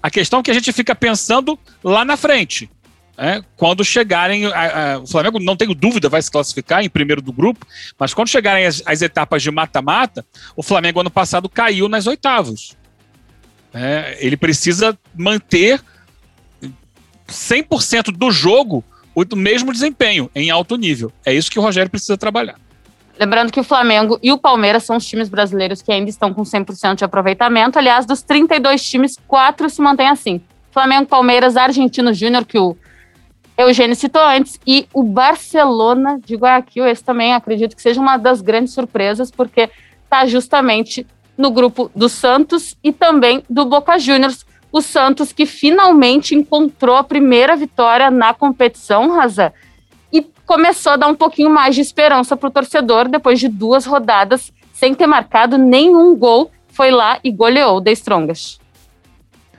A 0.01 0.09
questão 0.09 0.39
é 0.39 0.43
que 0.43 0.49
a 0.49 0.53
gente 0.53 0.71
fica 0.71 0.95
pensando 0.95 1.59
lá 1.83 2.05
na 2.05 2.15
frente. 2.15 2.69
Né? 3.17 3.43
Quando 3.57 3.83
chegarem, 3.83 4.45
a, 4.45 4.93
a, 4.93 4.99
o 4.99 5.07
Flamengo, 5.07 5.37
não 5.37 5.57
tenho 5.57 5.75
dúvida, 5.75 6.07
vai 6.07 6.21
se 6.21 6.31
classificar 6.31 6.83
em 6.83 6.89
primeiro 6.89 7.21
do 7.21 7.33
grupo, 7.33 7.67
mas 7.99 8.13
quando 8.13 8.29
chegarem 8.29 8.65
as, 8.65 8.81
as 8.85 9.01
etapas 9.01 9.43
de 9.43 9.51
mata-mata, 9.51 10.25
o 10.55 10.63
Flamengo 10.63 11.01
ano 11.01 11.11
passado 11.11 11.49
caiu 11.49 11.89
nas 11.89 12.07
oitavas. 12.07 12.75
É, 13.73 14.17
ele 14.19 14.37
precisa 14.37 14.97
manter 15.13 15.81
100% 17.27 18.15
do 18.15 18.31
jogo 18.31 18.83
o 19.13 19.35
mesmo 19.35 19.71
desempenho 19.71 20.31
em 20.33 20.49
alto 20.49 20.77
nível. 20.77 21.11
É 21.25 21.33
isso 21.33 21.51
que 21.51 21.59
o 21.59 21.61
Rogério 21.61 21.91
precisa 21.91 22.17
trabalhar. 22.17 22.55
Lembrando 23.19 23.51
que 23.51 23.59
o 23.59 23.63
Flamengo 23.63 24.17
e 24.23 24.31
o 24.31 24.37
Palmeiras 24.37 24.83
são 24.83 24.97
os 24.97 25.05
times 25.05 25.29
brasileiros 25.29 25.81
que 25.81 25.91
ainda 25.91 26.09
estão 26.09 26.33
com 26.33 26.41
100% 26.41 26.95
de 26.95 27.05
aproveitamento. 27.05 27.77
Aliás, 27.77 28.05
dos 28.05 28.23
32 28.23 28.83
times, 28.83 29.17
quatro 29.27 29.69
se 29.69 29.81
mantêm 29.81 30.07
assim. 30.07 30.41
Flamengo, 30.71 31.05
Palmeiras, 31.05 31.55
Argentino 31.55 32.13
Júnior, 32.13 32.43
que 32.43 32.57
o 32.57 32.75
Eugênio 33.55 33.95
citou 33.95 34.23
antes, 34.23 34.59
e 34.65 34.87
o 34.91 35.03
Barcelona 35.03 36.19
de 36.25 36.35
Guayaquil. 36.35 36.87
Esse 36.87 37.03
também 37.03 37.33
acredito 37.33 37.75
que 37.75 37.81
seja 37.81 38.01
uma 38.01 38.17
das 38.17 38.41
grandes 38.41 38.73
surpresas, 38.73 39.29
porque 39.29 39.69
está 40.03 40.25
justamente 40.25 41.05
no 41.37 41.51
grupo 41.51 41.91
do 41.95 42.09
Santos 42.09 42.75
e 42.83 42.91
também 42.91 43.43
do 43.47 43.65
Boca 43.65 43.99
Juniors. 43.99 44.43
O 44.71 44.81
Santos 44.81 45.31
que 45.31 45.45
finalmente 45.45 46.33
encontrou 46.33 46.95
a 46.95 47.03
primeira 47.03 47.55
vitória 47.55 48.09
na 48.09 48.33
competição, 48.33 49.11
Raza 49.11 49.53
começou 50.45 50.93
a 50.93 50.97
dar 50.97 51.07
um 51.07 51.15
pouquinho 51.15 51.49
mais 51.49 51.75
de 51.75 51.81
esperança 51.81 52.35
para 52.35 52.47
o 52.47 52.51
torcedor 52.51 53.07
depois 53.07 53.39
de 53.39 53.47
duas 53.47 53.85
rodadas 53.85 54.51
sem 54.73 54.93
ter 54.93 55.07
marcado 55.07 55.57
nenhum 55.57 56.15
gol. 56.15 56.51
Foi 56.67 56.89
lá 56.89 57.19
e 57.23 57.31
goleou 57.31 57.77
o 57.77 57.81
The 57.81 57.91
Strongest. 57.91 58.59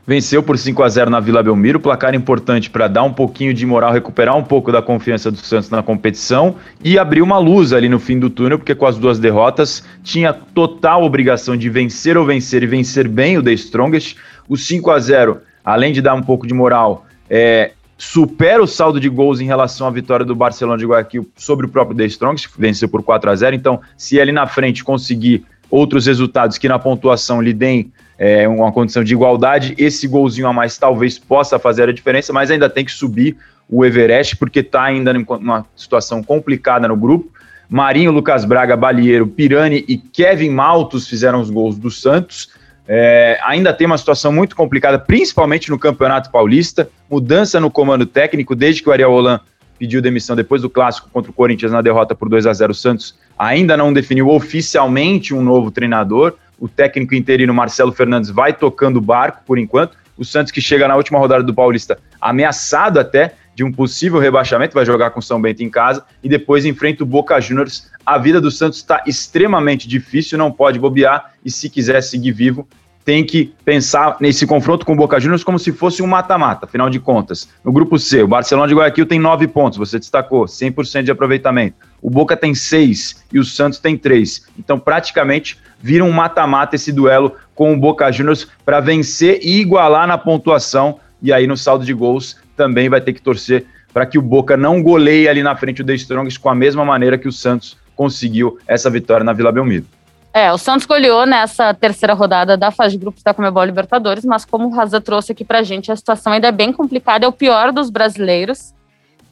Venceu 0.06 0.42
por 0.42 0.58
5 0.58 0.82
a 0.82 0.88
0 0.88 1.08
na 1.08 1.18
Vila 1.18 1.42
Belmiro, 1.42 1.80
placar 1.80 2.14
importante 2.14 2.68
para 2.68 2.88
dar 2.88 3.04
um 3.04 3.12
pouquinho 3.12 3.54
de 3.54 3.64
moral, 3.64 3.90
recuperar 3.90 4.36
um 4.36 4.42
pouco 4.42 4.70
da 4.70 4.82
confiança 4.82 5.30
do 5.30 5.38
Santos 5.38 5.70
na 5.70 5.82
competição 5.82 6.56
e 6.82 6.98
abrir 6.98 7.22
uma 7.22 7.38
luz 7.38 7.72
ali 7.72 7.88
no 7.88 7.98
fim 7.98 8.18
do 8.18 8.28
túnel, 8.28 8.58
porque 8.58 8.74
com 8.74 8.84
as 8.84 8.98
duas 8.98 9.18
derrotas 9.18 9.82
tinha 10.02 10.34
total 10.34 11.04
obrigação 11.04 11.56
de 11.56 11.70
vencer 11.70 12.18
ou 12.18 12.26
vencer 12.26 12.62
e 12.62 12.66
vencer 12.66 13.08
bem 13.08 13.38
o 13.38 13.42
The 13.42 13.52
Strongest. 13.52 14.18
O 14.46 14.58
5 14.58 14.90
a 14.90 14.98
0 14.98 15.40
além 15.64 15.92
de 15.92 16.02
dar 16.02 16.14
um 16.14 16.22
pouco 16.22 16.46
de 16.46 16.52
moral, 16.52 17.06
é, 17.30 17.72
supera 17.96 18.62
o 18.62 18.66
saldo 18.66 18.98
de 18.98 19.08
gols 19.08 19.40
em 19.40 19.44
relação 19.44 19.86
à 19.86 19.90
vitória 19.90 20.26
do 20.26 20.34
Barcelona 20.34 20.78
de 20.78 20.86
Guayaquil 20.86 21.28
sobre 21.36 21.66
o 21.66 21.68
próprio 21.68 21.96
The 21.96 22.06
Strongs, 22.06 22.46
que 22.46 22.60
venceu 22.60 22.88
por 22.88 23.02
4 23.02 23.30
a 23.30 23.36
0 23.36 23.56
Então, 23.56 23.80
se 23.96 24.20
ali 24.20 24.32
na 24.32 24.46
frente 24.46 24.82
conseguir 24.82 25.44
outros 25.70 26.06
resultados 26.06 26.58
que 26.58 26.68
na 26.68 26.78
pontuação 26.78 27.40
lhe 27.40 27.52
deem 27.52 27.92
é, 28.18 28.46
uma 28.46 28.70
condição 28.70 29.02
de 29.02 29.12
igualdade, 29.12 29.74
esse 29.78 30.06
golzinho 30.06 30.46
a 30.46 30.52
mais 30.52 30.78
talvez 30.78 31.18
possa 31.18 31.58
fazer 31.58 31.88
a 31.88 31.92
diferença, 31.92 32.32
mas 32.32 32.50
ainda 32.50 32.68
tem 32.70 32.84
que 32.84 32.92
subir 32.92 33.36
o 33.68 33.84
Everest, 33.84 34.36
porque 34.36 34.60
está 34.60 34.84
ainda 34.84 35.12
numa 35.12 35.66
situação 35.74 36.22
complicada 36.22 36.86
no 36.86 36.96
grupo. 36.96 37.30
Marinho, 37.68 38.12
Lucas 38.12 38.44
Braga, 38.44 38.76
Balieiro, 38.76 39.26
Pirani 39.26 39.84
e 39.88 39.96
Kevin 39.96 40.50
Maltos 40.50 41.08
fizeram 41.08 41.40
os 41.40 41.50
gols 41.50 41.76
do 41.76 41.90
Santos. 41.90 42.50
É, 42.86 43.38
ainda 43.42 43.72
tem 43.72 43.86
uma 43.86 43.96
situação 43.96 44.32
muito 44.32 44.54
complicada, 44.54 44.98
principalmente 44.98 45.70
no 45.70 45.78
Campeonato 45.78 46.30
Paulista. 46.30 46.88
Mudança 47.10 47.58
no 47.58 47.70
comando 47.70 48.04
técnico, 48.04 48.54
desde 48.54 48.82
que 48.82 48.88
o 48.88 48.92
Ariel 48.92 49.12
Holan 49.12 49.40
pediu 49.78 50.00
demissão 50.00 50.36
depois 50.36 50.62
do 50.62 50.70
clássico 50.70 51.08
contra 51.10 51.30
o 51.30 51.34
Corinthians 51.34 51.72
na 51.72 51.82
derrota 51.82 52.14
por 52.14 52.28
2 52.28 52.46
a 52.46 52.52
0 52.52 52.70
o 52.70 52.74
Santos 52.74 53.18
ainda 53.38 53.76
não 53.76 53.92
definiu 53.92 54.28
oficialmente 54.28 55.34
um 55.34 55.42
novo 55.42 55.70
treinador. 55.70 56.34
O 56.58 56.68
técnico 56.68 57.14
interino 57.14 57.52
Marcelo 57.52 57.92
Fernandes 57.92 58.30
vai 58.30 58.52
tocando 58.52 58.98
o 58.98 59.00
barco 59.00 59.42
por 59.44 59.58
enquanto. 59.58 59.96
O 60.16 60.24
Santos 60.24 60.52
que 60.52 60.60
chega 60.60 60.86
na 60.86 60.94
última 60.94 61.18
rodada 61.18 61.42
do 61.42 61.52
Paulista 61.52 61.98
ameaçado 62.20 63.00
até 63.00 63.34
de 63.54 63.64
um 63.64 63.72
possível 63.72 64.18
rebaixamento, 64.18 64.74
vai 64.74 64.84
jogar 64.84 65.10
com 65.10 65.20
São 65.20 65.40
Bento 65.40 65.62
em 65.62 65.70
casa 65.70 66.04
e 66.22 66.28
depois 66.28 66.64
enfrenta 66.64 67.02
o 67.02 67.06
Boca 67.06 67.40
Juniors. 67.40 67.90
A 68.04 68.18
vida 68.18 68.40
do 68.40 68.50
Santos 68.50 68.78
está 68.78 69.02
extremamente 69.06 69.88
difícil, 69.88 70.36
não 70.36 70.50
pode 70.50 70.78
bobear 70.78 71.32
e 71.44 71.50
se 71.50 71.70
quiser 71.70 72.02
seguir 72.02 72.32
vivo, 72.32 72.66
tem 73.04 73.24
que 73.24 73.52
pensar 73.64 74.16
nesse 74.18 74.46
confronto 74.46 74.86
com 74.86 74.94
o 74.94 74.96
Boca 74.96 75.20
Juniors 75.20 75.44
como 75.44 75.58
se 75.58 75.72
fosse 75.72 76.02
um 76.02 76.06
mata-mata, 76.06 76.64
afinal 76.64 76.88
de 76.88 76.98
contas. 76.98 77.48
No 77.62 77.70
grupo 77.70 77.98
C, 77.98 78.22
o 78.22 78.28
Barcelona 78.28 78.66
de 78.66 78.74
Guayaquil 78.74 79.04
tem 79.04 79.18
nove 79.20 79.46
pontos, 79.46 79.78
você 79.78 79.98
destacou, 79.98 80.46
100% 80.46 81.02
de 81.02 81.10
aproveitamento. 81.10 81.76
O 82.00 82.08
Boca 82.08 82.36
tem 82.36 82.54
seis 82.54 83.22
e 83.32 83.38
o 83.38 83.44
Santos 83.44 83.78
tem 83.78 83.96
três. 83.96 84.46
Então, 84.58 84.78
praticamente, 84.78 85.58
vira 85.80 86.02
um 86.02 86.12
mata-mata 86.12 86.76
esse 86.76 86.92
duelo 86.92 87.32
com 87.54 87.74
o 87.74 87.78
Boca 87.78 88.10
Juniors 88.10 88.48
para 88.64 88.80
vencer 88.80 89.38
e 89.42 89.60
igualar 89.60 90.06
na 90.06 90.16
pontuação. 90.16 90.98
E 91.22 91.32
aí, 91.32 91.46
no 91.46 91.56
saldo 91.56 91.84
de 91.84 91.92
gols, 91.92 92.36
também 92.56 92.88
vai 92.88 93.00
ter 93.00 93.12
que 93.12 93.22
torcer 93.22 93.66
para 93.92 94.04
que 94.04 94.18
o 94.18 94.22
Boca 94.22 94.56
não 94.56 94.82
goleie 94.82 95.28
ali 95.28 95.42
na 95.42 95.54
frente 95.54 95.82
o 95.82 95.84
The 95.84 95.94
Strongs 95.94 96.36
com 96.36 96.48
a 96.48 96.54
mesma 96.54 96.84
maneira 96.84 97.16
que 97.16 97.28
o 97.28 97.32
Santos 97.32 97.76
conseguiu 97.94 98.58
essa 98.66 98.90
vitória 98.90 99.24
na 99.24 99.32
Vila 99.32 99.52
Belmiro. 99.52 99.86
É, 100.32 100.52
o 100.52 100.58
Santos 100.58 100.84
goleou 100.84 101.24
nessa 101.24 101.72
terceira 101.72 102.12
rodada 102.12 102.56
da 102.56 102.72
fase 102.72 102.96
de 102.96 103.00
grupos 103.00 103.22
da 103.22 103.32
Comebol 103.32 103.62
Libertadores, 103.64 104.24
mas 104.24 104.44
como 104.44 104.66
o 104.66 104.70
Raza 104.70 105.00
trouxe 105.00 105.30
aqui 105.30 105.44
pra 105.44 105.62
gente, 105.62 105.92
a 105.92 105.96
situação 105.96 106.32
ainda 106.32 106.48
é 106.48 106.52
bem 106.52 106.72
complicada, 106.72 107.24
é 107.24 107.28
o 107.28 107.32
pior 107.32 107.70
dos 107.70 107.88
brasileiros 107.88 108.74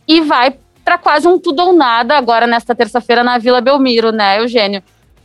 e 0.06 0.20
vai 0.20 0.54
para 0.84 0.96
quase 0.96 1.26
um 1.26 1.40
tudo 1.40 1.60
ou 1.60 1.72
nada 1.72 2.16
agora 2.16 2.46
nesta 2.46 2.72
terça-feira 2.72 3.24
na 3.24 3.36
Vila 3.36 3.60
Belmiro, 3.60 4.12
né, 4.12 4.40
Eugênio? 4.40 4.80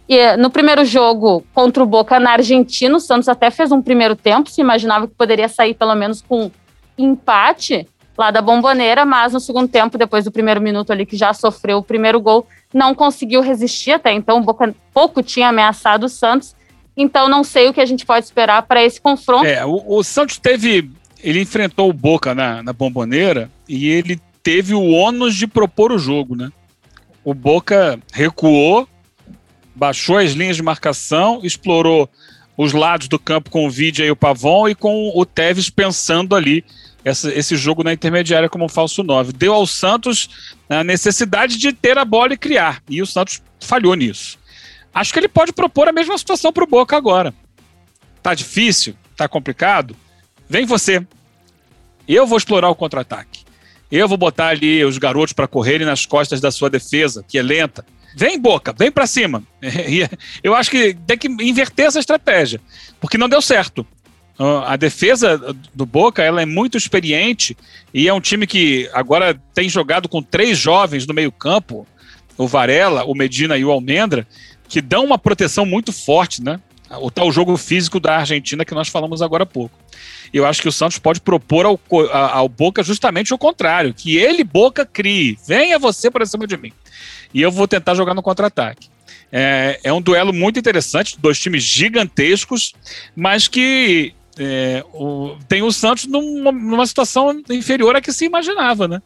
E 0.09 0.17
eh, 0.17 0.37
no 0.37 0.49
primeiro 0.49 0.83
jogo 0.83 1.43
contra 1.53 1.83
o 1.83 1.85
Boca 1.85 2.19
na 2.19 2.31
Argentina, 2.31 2.95
o 2.95 2.99
Santos 2.99 3.27
até 3.27 3.51
fez 3.51 3.71
um 3.71 3.81
primeiro 3.81 4.15
tempo, 4.15 4.49
se 4.49 4.61
imaginava 4.61 5.07
que 5.07 5.13
poderia 5.13 5.47
sair 5.47 5.75
pelo 5.75 5.93
menos 5.93 6.21
com 6.21 6.49
empate, 6.97 7.87
lá 8.17 8.31
da 8.31 8.41
Bomboneira, 8.41 9.05
mas 9.05 9.33
no 9.33 9.39
segundo 9.39 9.67
tempo, 9.67 9.97
depois 9.97 10.25
do 10.25 10.31
primeiro 10.31 10.59
minuto 10.59 10.91
ali 10.91 11.05
que 11.05 11.15
já 11.15 11.33
sofreu 11.33 11.77
o 11.77 11.83
primeiro 11.83 12.19
gol, 12.19 12.47
não 12.73 12.95
conseguiu 12.95 13.41
resistir 13.41 13.91
até 13.91 14.11
então, 14.11 14.41
Boca 14.41 14.73
pouco 14.93 15.21
tinha 15.21 15.49
ameaçado 15.49 16.07
o 16.07 16.09
Santos, 16.09 16.55
então 16.95 17.29
não 17.29 17.43
sei 17.43 17.69
o 17.69 17.73
que 17.73 17.79
a 17.79 17.85
gente 17.85 18.05
pode 18.05 18.25
esperar 18.25 18.63
para 18.63 18.83
esse 18.83 18.99
confronto. 18.99 19.45
É, 19.45 19.63
o, 19.65 19.83
o, 19.85 20.03
Santos 20.03 20.37
teve, 20.37 20.89
ele 21.23 21.41
enfrentou 21.41 21.89
o 21.89 21.93
Boca 21.93 22.33
na, 22.33 22.63
na 22.63 22.73
Bomboneira 22.73 23.51
e 23.69 23.87
ele 23.87 24.19
teve 24.41 24.73
o 24.73 24.89
ônus 24.89 25.35
de 25.35 25.45
propor 25.45 25.91
o 25.91 25.99
jogo, 25.99 26.35
né? 26.35 26.49
O 27.23 27.33
Boca 27.33 27.99
recuou, 28.11 28.87
baixou 29.75 30.17
as 30.17 30.31
linhas 30.31 30.55
de 30.55 30.63
marcação, 30.63 31.41
explorou 31.43 32.09
os 32.57 32.73
lados 32.73 33.07
do 33.07 33.19
campo 33.19 33.51
com 33.51 33.67
o 33.67 33.69
Vidia 33.69 34.05
e 34.05 34.09
o 34.09 34.15
Pavon 34.15 34.67
e 34.67 34.73
com 34.73 35.11
o 35.13 35.25
Tevez 35.25 35.69
pensando 35.69 36.35
ali 36.35 36.65
essa, 37.03 37.33
esse 37.33 37.55
jogo 37.55 37.83
na 37.83 37.93
intermediária 37.93 38.49
como 38.49 38.65
um 38.65 38.69
falso 38.69 39.03
9. 39.03 39.33
Deu 39.33 39.53
ao 39.53 39.65
Santos 39.65 40.55
a 40.69 40.83
necessidade 40.83 41.57
de 41.57 41.71
ter 41.73 41.97
a 41.97 42.05
bola 42.05 42.33
e 42.33 42.37
criar, 42.37 42.81
e 42.89 43.01
o 43.01 43.05
Santos 43.05 43.41
falhou 43.59 43.95
nisso. 43.95 44.37
Acho 44.93 45.13
que 45.13 45.19
ele 45.19 45.27
pode 45.27 45.53
propor 45.53 45.87
a 45.87 45.91
mesma 45.91 46.17
situação 46.17 46.51
para 46.51 46.63
o 46.63 46.67
Boca 46.67 46.97
agora. 46.97 47.33
Tá 48.21 48.33
difícil? 48.33 48.95
Tá 49.15 49.27
complicado? 49.27 49.95
Vem 50.49 50.65
você. 50.65 51.05
Eu 52.07 52.25
vou 52.25 52.37
explorar 52.37 52.69
o 52.69 52.75
contra-ataque. 52.75 53.45
Eu 53.91 54.07
vou 54.07 54.17
botar 54.17 54.47
ali 54.47 54.83
os 54.83 54.97
garotos 54.97 55.33
para 55.33 55.47
correrem 55.47 55.85
nas 55.85 56.05
costas 56.05 56.41
da 56.41 56.51
sua 56.51 56.69
defesa, 56.69 57.23
que 57.27 57.37
é 57.37 57.41
lenta. 57.41 57.85
Vem, 58.15 58.39
Boca, 58.39 58.73
vem 58.77 58.91
para 58.91 59.05
cima. 59.05 59.43
Eu 60.43 60.55
acho 60.55 60.71
que 60.71 60.97
tem 61.05 61.17
que 61.17 61.27
inverter 61.27 61.85
essa 61.85 61.99
estratégia, 61.99 62.59
porque 62.99 63.17
não 63.17 63.29
deu 63.29 63.41
certo. 63.41 63.85
A 64.39 64.75
defesa 64.75 65.55
do 65.73 65.85
Boca 65.85 66.21
ela 66.21 66.41
é 66.41 66.45
muito 66.45 66.77
experiente 66.77 67.57
e 67.91 68.07
é 68.07 68.13
um 68.13 68.21
time 68.21 68.45
que 68.45 68.87
agora 68.93 69.39
tem 69.53 69.67
jogado 69.67 70.07
com 70.07 70.21
três 70.21 70.59
jovens 70.59 71.07
no 71.07 71.13
meio-campo, 71.13 71.87
o 72.37 72.47
Varela, 72.47 73.03
o 73.03 73.15
Medina 73.15 73.57
e 73.57 73.65
o 73.65 73.71
Almendra, 73.71 74.27
que 74.69 74.79
dão 74.79 75.03
uma 75.03 75.17
proteção 75.17 75.65
muito 75.65 75.91
forte, 75.91 76.43
né? 76.43 76.59
O 77.01 77.09
tal 77.09 77.31
jogo 77.31 77.57
físico 77.57 77.99
da 77.99 78.17
Argentina 78.17 78.63
que 78.63 78.75
nós 78.75 78.87
falamos 78.87 79.21
agora 79.21 79.43
há 79.43 79.45
pouco. 79.45 79.77
Eu 80.31 80.45
acho 80.45 80.61
que 80.61 80.69
o 80.69 80.71
Santos 80.71 80.99
pode 80.99 81.19
propor 81.19 81.65
ao, 81.65 81.79
ao 82.11 82.47
Boca 82.47 82.83
justamente 82.83 83.33
o 83.33 83.37
contrário, 83.37 83.93
que 83.93 84.17
ele, 84.17 84.43
Boca, 84.43 84.85
crie. 84.85 85.37
Venha 85.45 85.79
você 85.79 86.11
para 86.11 86.25
cima 86.25 86.45
de 86.45 86.55
mim. 86.55 86.71
E 87.33 87.41
eu 87.41 87.51
vou 87.51 87.67
tentar 87.67 87.95
jogar 87.95 88.13
no 88.13 88.21
contra-ataque. 88.21 88.87
É, 89.31 89.79
é 89.83 89.91
um 89.91 90.01
duelo 90.01 90.31
muito 90.31 90.59
interessante, 90.59 91.17
dois 91.19 91.39
times 91.39 91.63
gigantescos, 91.63 92.73
mas 93.15 93.47
que 93.47 94.13
é, 94.39 94.83
o, 94.93 95.35
tem 95.47 95.61
o 95.63 95.71
Santos 95.71 96.05
numa, 96.05 96.51
numa, 96.51 96.85
situação 96.85 97.41
inferior 97.49 97.95
à 97.95 98.01
que 98.01 98.11
se 98.11 98.25
imaginava, 98.25 98.87
né? 98.87 99.01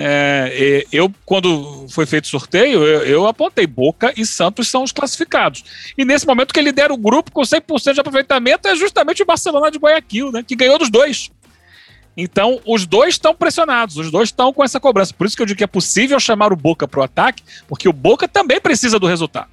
É, 0.00 0.84
eu, 0.92 1.12
quando 1.26 1.86
foi 1.88 2.06
feito 2.06 2.26
o 2.26 2.28
sorteio, 2.28 2.84
eu, 2.84 3.02
eu, 3.02 3.26
apontei 3.26 3.66
Boca 3.66 4.12
e 4.16 4.24
Santos 4.24 4.68
são 4.68 4.84
os 4.84 4.92
classificados. 4.92 5.64
E 5.96 6.04
nesse 6.04 6.24
momento 6.24 6.54
que 6.54 6.60
ele 6.60 6.68
lidera 6.68 6.94
o 6.94 6.96
grupo 6.96 7.32
com 7.32 7.40
100% 7.40 7.94
de 7.94 8.00
aproveitamento 8.00 8.68
é 8.68 8.76
justamente 8.76 9.22
o 9.22 9.26
Barcelona 9.26 9.70
de 9.72 9.78
Guayaquil, 9.78 10.30
né? 10.30 10.44
Que 10.46 10.54
ganhou 10.54 10.78
dos 10.78 10.88
dois. 10.88 11.32
Então, 12.16 12.60
os 12.64 12.86
dois 12.86 13.14
estão 13.14 13.34
pressionados, 13.34 13.96
os 13.96 14.10
dois 14.10 14.28
estão 14.28 14.52
com 14.52 14.62
essa 14.62 14.78
cobrança. 14.78 15.14
Por 15.14 15.26
isso 15.26 15.36
que 15.36 15.42
eu 15.42 15.46
digo 15.46 15.58
que 15.58 15.64
é 15.64 15.68
possível 15.68 16.18
chamar 16.20 16.52
o 16.52 16.56
Boca 16.56 16.86
para 16.86 17.00
o 17.00 17.02
ataque, 17.02 17.42
porque 17.66 17.88
o 17.88 17.92
Boca 17.92 18.28
também 18.28 18.60
precisa 18.60 18.98
do 18.98 19.06
resultado. 19.06 19.50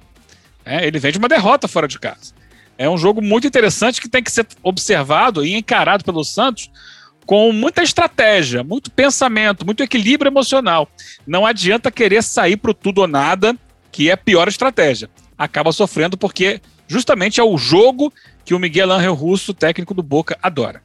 É, 0.64 0.86
ele 0.86 0.98
vem 0.98 1.12
de 1.12 1.18
uma 1.18 1.28
derrota 1.28 1.66
fora 1.66 1.88
de 1.88 1.98
casa. 1.98 2.35
É 2.78 2.88
um 2.88 2.98
jogo 2.98 3.22
muito 3.22 3.46
interessante 3.46 4.00
que 4.00 4.08
tem 4.08 4.22
que 4.22 4.30
ser 4.30 4.46
observado 4.62 5.44
e 5.44 5.54
encarado 5.54 6.04
pelo 6.04 6.24
Santos 6.24 6.70
com 7.24 7.50
muita 7.52 7.82
estratégia, 7.82 8.62
muito 8.62 8.90
pensamento, 8.90 9.66
muito 9.66 9.82
equilíbrio 9.82 10.28
emocional. 10.28 10.88
Não 11.26 11.44
adianta 11.44 11.90
querer 11.90 12.22
sair 12.22 12.56
para 12.56 12.70
o 12.70 12.74
tudo 12.74 13.00
ou 13.00 13.08
nada, 13.08 13.56
que 13.90 14.08
é 14.08 14.12
a 14.12 14.16
pior 14.16 14.46
estratégia. 14.46 15.10
Acaba 15.36 15.72
sofrendo 15.72 16.16
porque 16.16 16.60
justamente 16.86 17.40
é 17.40 17.44
o 17.44 17.58
jogo 17.58 18.12
que 18.44 18.54
o 18.54 18.58
Miguel 18.58 18.92
Ángel 18.92 19.14
Russo, 19.14 19.52
técnico 19.52 19.92
do 19.92 20.02
Boca, 20.02 20.38
adora. 20.40 20.80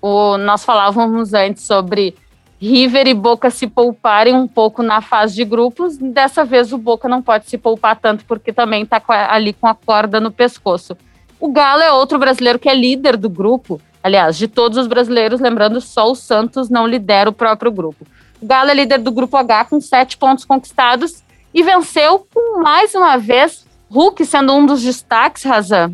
O, 0.00 0.38
nós 0.38 0.64
falávamos 0.64 1.34
antes 1.34 1.62
sobre 1.62 2.14
River 2.64 3.06
e 3.06 3.12
Boca 3.12 3.50
se 3.50 3.66
pouparem 3.66 4.34
um 4.34 4.48
pouco 4.48 4.82
na 4.82 5.02
fase 5.02 5.34
de 5.34 5.44
grupos. 5.44 5.98
Dessa 5.98 6.46
vez 6.46 6.72
o 6.72 6.78
Boca 6.78 7.06
não 7.06 7.20
pode 7.20 7.46
se 7.50 7.58
poupar 7.58 7.94
tanto 7.96 8.24
porque 8.24 8.54
também 8.54 8.84
está 8.84 9.02
ali 9.28 9.52
com 9.52 9.66
a 9.66 9.74
corda 9.74 10.18
no 10.18 10.30
pescoço. 10.30 10.96
O 11.38 11.52
Galo 11.52 11.82
é 11.82 11.92
outro 11.92 12.18
brasileiro 12.18 12.58
que 12.58 12.68
é 12.68 12.74
líder 12.74 13.18
do 13.18 13.28
grupo. 13.28 13.78
Aliás, 14.02 14.38
de 14.38 14.48
todos 14.48 14.78
os 14.78 14.86
brasileiros, 14.86 15.40
lembrando, 15.40 15.78
só 15.78 16.10
o 16.10 16.14
Santos 16.14 16.70
não 16.70 16.86
lidera 16.86 17.28
o 17.28 17.34
próprio 17.34 17.70
grupo. 17.70 18.06
O 18.40 18.46
Galo 18.46 18.70
é 18.70 18.74
líder 18.74 18.98
do 18.98 19.12
grupo 19.12 19.36
H 19.36 19.66
com 19.66 19.78
sete 19.78 20.16
pontos 20.16 20.46
conquistados 20.46 21.22
e 21.52 21.62
venceu 21.62 22.26
com 22.32 22.62
mais 22.62 22.94
uma 22.94 23.18
vez 23.18 23.66
Hulk 23.90 24.24
sendo 24.24 24.54
um 24.54 24.64
dos 24.64 24.82
destaques, 24.82 25.42
Razan. 25.42 25.92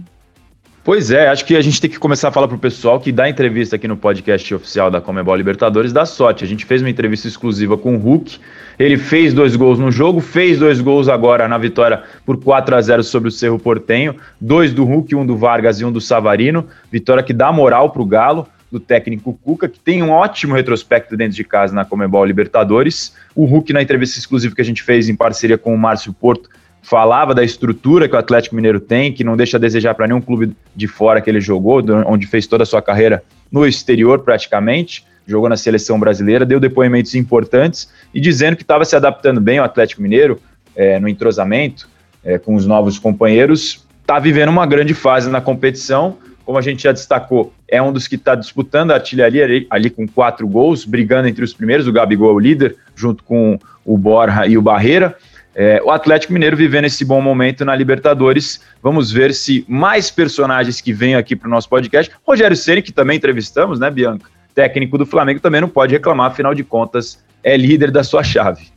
Pois 0.83 1.11
é, 1.11 1.29
acho 1.29 1.45
que 1.45 1.55
a 1.57 1.61
gente 1.61 1.79
tem 1.79 1.91
que 1.91 1.99
começar 1.99 2.29
a 2.29 2.33
falar 2.33 2.49
pro 2.49 2.57
pessoal 2.57 2.99
que 2.99 3.13
dá 3.13 3.29
entrevista 3.29 3.77
aqui 3.77 3.87
no 3.87 3.99
podcast 3.99 4.55
oficial 4.55 4.91
da 4.91 4.99
Comebol 4.99 5.37
Libertadores 5.37 5.93
da 5.93 6.07
sorte. 6.07 6.43
A 6.43 6.47
gente 6.47 6.65
fez 6.65 6.81
uma 6.81 6.89
entrevista 6.89 7.29
exclusiva 7.29 7.77
com 7.77 7.97
o 7.97 7.99
Hulk. 7.99 8.39
Ele 8.79 8.97
fez 8.97 9.35
dois 9.35 9.55
gols 9.57 9.79
no 9.79 9.93
jogo, 9.93 10.21
fez 10.21 10.59
dois 10.59 10.81
gols 10.81 11.07
agora 11.07 11.47
na 11.47 11.59
vitória 11.59 12.03
por 12.25 12.43
4 12.43 12.75
a 12.75 12.81
0 12.81 13.05
sobre 13.05 13.29
o 13.29 13.33
Cerro 13.33 13.59
Portenho. 13.59 14.17
Dois 14.41 14.73
do 14.73 14.85
Hulk, 14.85 15.15
um 15.15 15.27
do 15.27 15.37
Vargas 15.37 15.81
e 15.81 15.85
um 15.85 15.93
do 15.93 16.01
Savarino. 16.01 16.67
Vitória 16.91 17.23
que 17.23 17.35
dá 17.35 17.53
moral 17.53 17.91
pro 17.91 18.07
Galo 18.07 18.49
do 18.73 18.81
técnico 18.81 19.39
Cuca, 19.45 19.69
que 19.69 19.79
tem 19.79 20.03
um 20.03 20.11
ótimo 20.11 20.55
retrospecto 20.55 21.15
dentro 21.15 21.37
de 21.37 21.45
casa 21.45 21.75
na 21.75 21.85
Comebol 21.85 22.25
Libertadores. 22.25 23.15
O 23.35 23.45
Hulk, 23.45 23.73
na 23.75 23.83
entrevista 23.83 24.19
exclusiva 24.19 24.55
que 24.55 24.63
a 24.63 24.65
gente 24.65 24.83
fez 24.83 25.11
em 25.11 25.15
parceria 25.15 25.59
com 25.59 25.75
o 25.75 25.79
Márcio 25.79 26.13
Porto, 26.13 26.49
falava 26.83 27.35
da 27.35 27.45
estrutura 27.45 28.09
que 28.09 28.15
o 28.15 28.19
Atlético 28.19 28.57
Mineiro 28.57 28.81
tem, 28.81 29.13
que 29.13 29.23
não 29.23 29.37
deixa 29.37 29.57
a 29.57 29.61
desejar 29.61 29.95
para 29.95 30.07
nenhum 30.07 30.21
clube 30.21 30.53
de 30.75 30.89
fora 30.89 31.21
que 31.21 31.29
ele 31.29 31.41
jogou, 31.41 31.83
onde 32.07 32.27
fez 32.27 32.47
toda 32.47 32.63
a 32.63 32.67
sua 32.67 32.81
carreira 32.83 33.23
no 33.51 33.67
exterior 33.67 34.21
praticamente, 34.21 35.05
jogou 35.27 35.49
na 35.49 35.57
seleção 35.57 35.99
brasileira, 35.99 36.45
deu 36.45 36.59
depoimentos 36.59 37.15
importantes 37.15 37.91
e 38.13 38.21
dizendo 38.21 38.57
que 38.57 38.63
estava 38.63 38.85
se 38.85 38.97
adaptando 38.97 39.41
bem 39.41 39.59
ao 39.59 39.65
Atlético 39.65 40.03
Mineiro 40.03 40.41
é, 40.75 40.99
no 40.99 41.09
entrosamento 41.09 41.89
é, 42.25 42.39
com 42.39 42.55
os 42.55 42.67
novos 42.67 42.99
companheiros, 42.99 43.87
está 44.01 44.19
vivendo 44.19 44.49
uma 44.49 44.67
grande 44.67 44.95
fase 44.95 45.31
na 45.31 45.41
competição. 45.41 46.17
Como 46.45 46.59
a 46.59 46.63
gente 46.63 46.83
já 46.83 46.91
destacou, 46.91 47.53
é 47.69 47.81
um 47.81 47.93
dos 47.93 48.09
que 48.09 48.17
está 48.17 48.35
disputando 48.35 48.91
a 48.91 48.95
artilharia 48.95 49.45
ali, 49.45 49.67
ali, 49.71 49.89
com 49.89 50.07
quatro 50.09 50.49
gols, 50.49 50.85
brigando 50.85 51.29
entre 51.29 51.45
os 51.45 51.55
primeiros. 51.55 51.87
O 51.87 51.93
Gabigol 51.93 52.31
é 52.31 52.35
o 52.35 52.39
líder, 52.41 52.77
junto 52.97 53.23
com 53.23 53.57
o 53.85 53.97
Borja 53.97 54.47
e 54.47 54.59
o 54.59 54.63
Barreira. 54.63 55.17
É, 55.55 55.81
o 55.83 55.91
Atlético 55.91 56.33
Mineiro 56.33 56.57
vivendo 56.57 56.85
esse 56.85 57.05
bom 57.05 57.21
momento 57.21 57.65
na 57.65 57.75
Libertadores. 57.75 58.61
Vamos 58.83 59.11
ver 59.11 59.35
se 59.35 59.65
mais 59.69 60.11
personagens 60.11 60.81
que 60.81 60.93
vêm 60.93 61.17
aqui 61.17 61.35
para 61.35 61.49
o 61.49 61.51
nosso 61.51 61.69
podcast. 61.69 62.13
Rogério 62.27 62.57
Ceni, 62.57 62.83
que 62.83 62.93
também 62.93 63.17
entrevistamos, 63.17 63.81
né, 63.81 63.91
Bianca? 63.91 64.31
Técnico 64.55 64.97
do 64.97 65.07
Flamengo 65.07 65.41
também 65.41 65.61
não 65.61 65.69
pode 65.69 65.93
reclamar, 65.93 66.31
afinal 66.31 66.55
de 66.55 66.63
contas, 66.63 67.25
é 67.43 67.57
líder 67.57 67.91
da 67.91 68.05
sua 68.05 68.23
chave. 68.23 68.69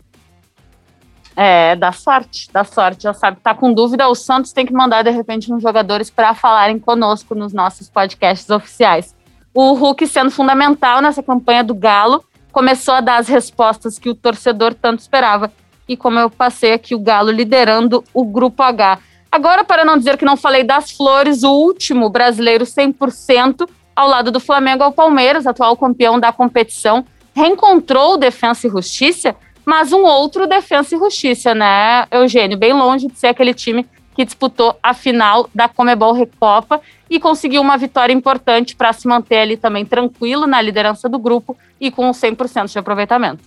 É, 1.36 1.76
dá 1.76 1.92
sorte, 1.92 2.48
dá 2.52 2.64
sorte. 2.64 3.04
Já 3.04 3.14
sabe, 3.14 3.38
tá 3.44 3.54
com 3.56 3.74
dúvida, 3.74 4.08
o 4.08 4.16
Santos 4.16 4.54
tem 4.54 4.66
que 4.66 4.74
mandar 4.74 5.04
de 5.04 5.10
repente 5.10 5.52
uns 5.52 5.62
jogadores 5.62 6.10
para 6.10 6.34
falarem 6.34 6.80
conosco 6.80 7.34
nos 7.34 7.54
nossos 7.54 7.90
podcasts 7.90 8.50
oficiais. 8.50 9.16
O 9.54 9.74
Hulk 9.74 10.08
sendo 10.08 10.32
fundamental 10.32 11.02
nessa 11.02 11.22
campanha 11.22 11.64
do 11.64 11.76
Galo, 11.76 12.24
começou 12.52 12.94
a 12.94 13.02
dar 13.02 13.18
as 13.18 13.28
respostas 13.28 13.98
que 13.98 14.10
o 14.10 14.16
torcedor 14.16 14.74
tanto 14.74 15.00
esperava 15.00 15.52
e 15.88 15.98
como 15.98 16.20
eu 16.20 16.30
passei 16.30 16.74
aqui 16.74 16.96
o 16.96 17.00
Galo 17.00 17.32
liderando 17.32 18.04
o 18.14 18.24
grupo 18.26 18.64
H. 18.64 19.00
Agora, 19.32 19.64
para 19.64 19.84
não 19.84 19.98
dizer 19.98 20.18
que 20.18 20.26
não 20.26 20.38
falei 20.38 20.64
das 20.64 20.92
flores, 20.92 21.44
o 21.44 21.52
último 21.52 22.10
brasileiro 22.10 22.66
100% 22.66 23.68
ao 23.96 24.08
lado 24.08 24.32
do 24.32 24.40
Flamengo 24.40 24.84
é 24.84 24.88
o 24.88 24.92
Palmeiras, 24.92 25.48
atual 25.48 25.76
campeão 25.78 26.20
da 26.20 26.32
competição, 26.32 27.06
reencontrou 27.36 28.14
o 28.14 28.18
Defensa 28.18 28.68
e 28.68 28.70
Justiça, 28.70 29.36
mas 29.66 29.92
um 29.92 30.04
outro 30.04 30.48
Defensa 30.48 30.96
e 30.96 31.00
Justiça, 31.00 31.56
né, 31.56 32.06
Eugênio? 32.12 32.58
Bem 32.58 32.74
longe 32.74 33.08
de 33.08 33.18
ser 33.18 33.28
aquele 33.28 33.54
time 33.54 33.88
que 34.16 34.26
disputou 34.26 34.78
a 34.82 34.94
final 34.94 35.50
da 35.54 35.68
Comebol 35.68 36.14
Recopa 36.14 36.80
e 37.10 37.20
conseguiu 37.20 37.62
uma 37.62 37.78
vitória 37.78 38.14
importante 38.14 38.76
para 38.76 38.94
se 38.94 39.08
manter 39.08 39.38
ali 39.38 39.58
também 39.58 39.86
tranquilo 39.86 40.46
na 40.46 40.62
liderança 40.62 41.10
do 41.10 41.18
grupo 41.18 41.58
e 41.80 41.90
com 41.90 42.10
100% 42.12 42.72
de 42.72 42.80
aproveitamento. 42.80 43.44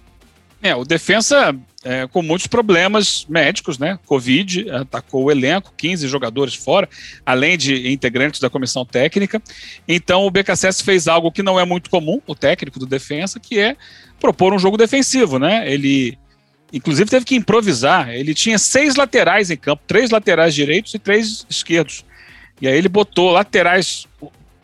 É, 0.62 0.74
o 0.74 0.84
Defensa 0.84 1.56
é, 1.86 2.04
com 2.08 2.20
muitos 2.20 2.48
problemas 2.48 3.24
médicos, 3.28 3.78
né? 3.78 3.96
Covid 4.06 4.68
atacou 4.72 5.24
o 5.24 5.30
elenco, 5.30 5.72
15 5.76 6.08
jogadores 6.08 6.52
fora, 6.52 6.88
além 7.24 7.56
de 7.56 7.92
integrantes 7.92 8.40
da 8.40 8.50
comissão 8.50 8.84
técnica. 8.84 9.40
Então 9.86 10.26
o 10.26 10.30
BKSS 10.30 10.82
fez 10.82 11.06
algo 11.06 11.30
que 11.30 11.44
não 11.44 11.60
é 11.60 11.64
muito 11.64 11.88
comum, 11.88 12.20
o 12.26 12.34
técnico 12.34 12.80
do 12.80 12.86
Defensa, 12.86 13.38
que 13.38 13.60
é 13.60 13.76
propor 14.18 14.52
um 14.52 14.58
jogo 14.58 14.76
defensivo, 14.76 15.38
né? 15.38 15.70
Ele, 15.72 16.18
inclusive, 16.72 17.08
teve 17.08 17.24
que 17.24 17.36
improvisar. 17.36 18.10
Ele 18.10 18.34
tinha 18.34 18.58
seis 18.58 18.96
laterais 18.96 19.48
em 19.52 19.56
campo, 19.56 19.84
três 19.86 20.10
laterais 20.10 20.56
direitos 20.56 20.92
e 20.92 20.98
três 20.98 21.46
esquerdos. 21.48 22.04
E 22.60 22.66
aí 22.66 22.76
ele 22.76 22.88
botou 22.88 23.30
laterais, 23.30 24.08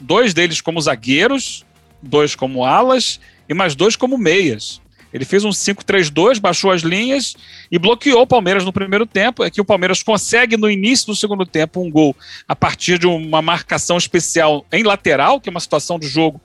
dois 0.01 0.35
deles 0.35 0.61
como 0.61 0.81
zagueiros, 0.81 1.65
dois 2.03 2.35
como 2.35 2.65
alas 2.65 3.21
e 3.49 3.55
mais 3.55 3.77
dois 3.77 3.95
como 3.95 4.19
meias. 4.19 4.83
Ele 5.13 5.25
fez 5.25 5.45
um 5.45 5.51
5-3-2, 5.51 6.41
baixou 6.41 6.71
as 6.71 6.83
linhas 6.83 7.35
e 7.71 7.79
bloqueou 7.79 8.23
o 8.23 8.27
Palmeiras 8.27 8.65
no 8.65 8.73
primeiro 8.73 9.07
tempo. 9.07 9.45
É 9.45 9.51
que 9.51 9.61
o 9.61 9.65
Palmeiras 9.65 10.03
consegue, 10.03 10.57
no 10.57 10.71
início 10.71 11.07
do 11.07 11.17
segundo 11.17 11.45
tempo, 11.45 11.81
um 11.81 11.91
gol 11.91 12.17
a 12.49 12.57
partir 12.57 12.99
de 12.99 13.07
uma 13.07 13.43
marcação 13.43 13.97
especial 13.97 14.65
em 14.73 14.83
lateral, 14.83 15.41
que 15.41 15.49
é 15.49 15.51
uma 15.51 15.61
situação 15.61 15.99
de 15.99 16.07
jogo 16.07 16.41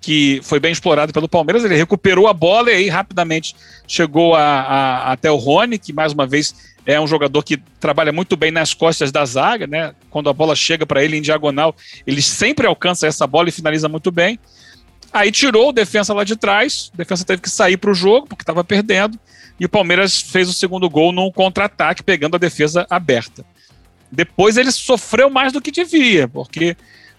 que 0.00 0.40
foi 0.42 0.60
bem 0.60 0.72
explorado 0.72 1.12
pelo 1.12 1.28
Palmeiras. 1.28 1.64
Ele 1.64 1.76
recuperou 1.76 2.28
a 2.28 2.32
bola 2.32 2.70
e 2.70 2.74
aí 2.74 2.88
rapidamente 2.88 3.54
chegou 3.86 4.34
a, 4.34 4.40
a, 4.40 5.12
até 5.12 5.30
o 5.30 5.36
Rony, 5.36 5.78
que 5.78 5.92
mais 5.92 6.12
uma 6.12 6.26
vez 6.26 6.54
é 6.86 6.98
um 6.98 7.06
jogador 7.06 7.42
que 7.42 7.58
trabalha 7.78 8.12
muito 8.12 8.34
bem 8.34 8.50
nas 8.50 8.72
costas 8.72 9.12
da 9.12 9.22
zaga, 9.24 9.66
né? 9.66 9.92
Quando 10.08 10.30
a 10.30 10.32
bola 10.32 10.56
chega 10.56 10.86
para 10.86 11.04
ele 11.04 11.18
em 11.18 11.22
diagonal, 11.22 11.76
ele 12.06 12.22
sempre 12.22 12.66
alcança 12.66 13.06
essa 13.06 13.26
bola 13.26 13.50
e 13.50 13.52
finaliza 13.52 13.88
muito 13.88 14.10
bem. 14.10 14.38
Aí 15.12 15.32
tirou 15.32 15.70
o 15.70 15.72
defensa 15.72 16.12
lá 16.12 16.22
de 16.22 16.36
trás, 16.36 16.90
o 16.92 16.96
defensa 16.96 17.24
teve 17.24 17.40
que 17.40 17.50
sair 17.50 17.76
para 17.76 17.90
o 17.90 17.94
jogo 17.94 18.26
porque 18.26 18.42
estava 18.42 18.62
perdendo, 18.62 19.18
e 19.58 19.64
o 19.64 19.68
Palmeiras 19.68 20.20
fez 20.20 20.48
o 20.48 20.52
segundo 20.52 20.88
gol 20.88 21.12
num 21.12 21.30
contra-ataque, 21.30 22.02
pegando 22.02 22.36
a 22.36 22.38
defesa 22.38 22.86
aberta. 22.90 23.44
Depois 24.10 24.56
ele 24.56 24.70
sofreu 24.70 25.28
mais 25.28 25.52
do 25.52 25.60
que 25.60 25.70
devia, 25.70 26.28
porque 26.28 26.76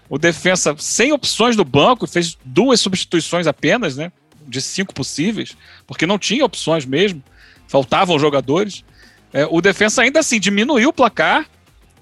o 0.08 0.18
defensa, 0.18 0.74
sem 0.78 1.12
opções 1.12 1.54
do 1.54 1.64
banco, 1.64 2.06
fez 2.06 2.36
duas 2.44 2.80
substituições 2.80 3.46
apenas, 3.46 3.96
né? 3.96 4.10
De 4.46 4.60
cinco 4.60 4.94
possíveis, 4.94 5.56
porque 5.86 6.06
não 6.06 6.18
tinha 6.18 6.44
opções 6.44 6.84
mesmo, 6.84 7.22
faltavam 7.68 8.18
jogadores. 8.18 8.84
É, 9.32 9.46
o 9.48 9.60
defensa 9.60 10.02
ainda 10.02 10.18
assim 10.18 10.40
diminuiu 10.40 10.88
o 10.88 10.92
placar 10.92 11.46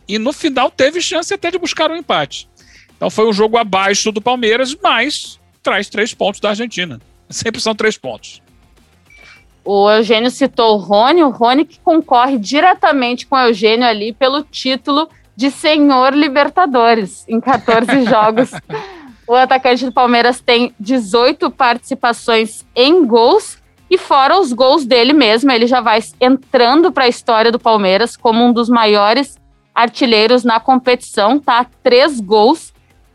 e 0.07 0.19
no 0.19 0.33
final 0.33 0.71
teve 0.71 1.03
chance 1.03 1.35
até 1.35 1.51
de 1.51 1.59
buscar 1.59 1.91
um 1.91 1.97
empate. 1.97 2.49
Então 2.97 3.11
foi 3.11 3.29
um 3.29 3.33
jogo 3.33 3.59
abaixo 3.59 4.11
do 4.11 4.23
Palmeiras, 4.23 4.75
mas 4.83 5.39
traz 5.63 5.89
três 5.89 6.15
pontos 6.15 6.41
da 6.41 6.51
Argentina. 6.51 7.01
Sempre 7.29 7.61
são 7.61 7.75
três 7.75 7.99
pontos. 7.99 8.43
O 9.65 9.91
Eugênio 9.91 10.31
citou 10.31 10.77
o 10.77 10.79
Rony, 10.79 11.23
o 11.23 11.29
Rony 11.29 11.65
que 11.65 11.79
concorre 11.81 12.39
diretamente 12.39 13.27
com 13.27 13.37
o 13.37 13.41
Eugênio 13.41 13.87
ali 13.87 14.13
pelo 14.13 14.43
título 14.43 15.09
de 15.37 15.51
Senhor 15.51 16.15
Libertadores 16.15 17.25
em 17.29 17.39
14 17.39 18.05
jogos. 18.09 18.51
O 19.27 19.35
atacante 19.35 19.85
do 19.85 19.93
Palmeiras 19.93 20.41
tem 20.41 20.75
18 20.81 21.51
participações 21.51 22.65
em 22.75 23.05
gols 23.05 23.59
e 23.91 23.99
fora 23.99 24.39
os 24.39 24.53
gols 24.53 24.85
dele 24.85 25.13
mesmo, 25.13 25.51
ele 25.51 25.67
já 25.67 25.81
vai 25.81 26.03
entrando 26.21 26.93
para 26.93 27.05
a 27.05 27.09
história 27.09 27.53
do 27.53 27.59
Palmeiras 27.59 28.17
como 28.17 28.45
um 28.45 28.53
dos 28.53 28.69
maiores 28.69 29.39
artilheiros 29.75 30.45
na 30.45 30.59
competição, 30.59 31.39
tá? 31.39 31.67
Três 31.83 32.21
gols 32.21 32.68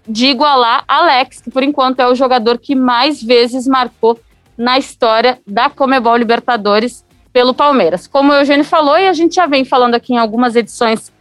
de 0.07 0.27
igualar 0.27 0.83
Alex, 0.87 1.41
que 1.41 1.51
por 1.51 1.63
enquanto 1.63 1.99
é 1.99 2.07
o 2.07 2.15
jogador 2.15 2.57
que 2.57 2.75
mais 2.75 3.21
vezes 3.21 3.67
marcou 3.67 4.19
na 4.57 4.77
história 4.77 5.39
da 5.47 5.69
Comebol 5.69 6.15
Libertadores 6.15 7.05
pelo 7.31 7.53
Palmeiras. 7.53 8.05
Como 8.07 8.31
o 8.31 8.35
Eugênio 8.35 8.65
falou, 8.65 8.97
e 8.97 9.07
a 9.07 9.13
gente 9.13 9.35
já 9.35 9.45
vem 9.45 9.65
falando 9.65 9.95
aqui 9.95 10.13
em 10.13 10.17
algumas 10.17 10.55
edições 10.55 11.11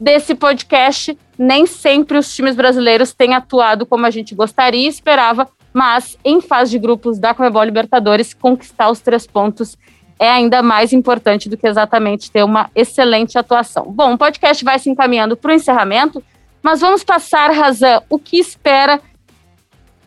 desse 0.00 0.34
podcast, 0.34 1.18
nem 1.36 1.66
sempre 1.66 2.16
os 2.16 2.34
times 2.34 2.56
brasileiros 2.56 3.12
têm 3.12 3.34
atuado 3.34 3.84
como 3.84 4.06
a 4.06 4.10
gente 4.10 4.34
gostaria 4.34 4.86
e 4.86 4.88
esperava, 4.88 5.48
mas 5.72 6.16
em 6.24 6.40
fase 6.40 6.70
de 6.70 6.78
grupos 6.78 7.18
da 7.18 7.34
Comebol 7.34 7.64
Libertadores, 7.64 8.32
conquistar 8.32 8.90
os 8.90 9.00
três 9.00 9.26
pontos 9.26 9.76
é 10.18 10.28
ainda 10.28 10.62
mais 10.62 10.92
importante 10.92 11.48
do 11.48 11.56
que 11.56 11.66
exatamente 11.66 12.30
ter 12.30 12.42
uma 12.42 12.70
excelente 12.74 13.38
atuação. 13.38 13.84
Bom, 13.84 14.14
o 14.14 14.18
podcast 14.18 14.64
vai 14.64 14.78
se 14.78 14.90
encaminhando 14.90 15.36
para 15.36 15.52
o 15.52 15.54
encerramento. 15.54 16.22
Mas 16.68 16.82
vamos 16.82 17.02
passar, 17.02 17.50
Razan, 17.50 18.02
o 18.10 18.18
que 18.18 18.38
espera 18.38 19.00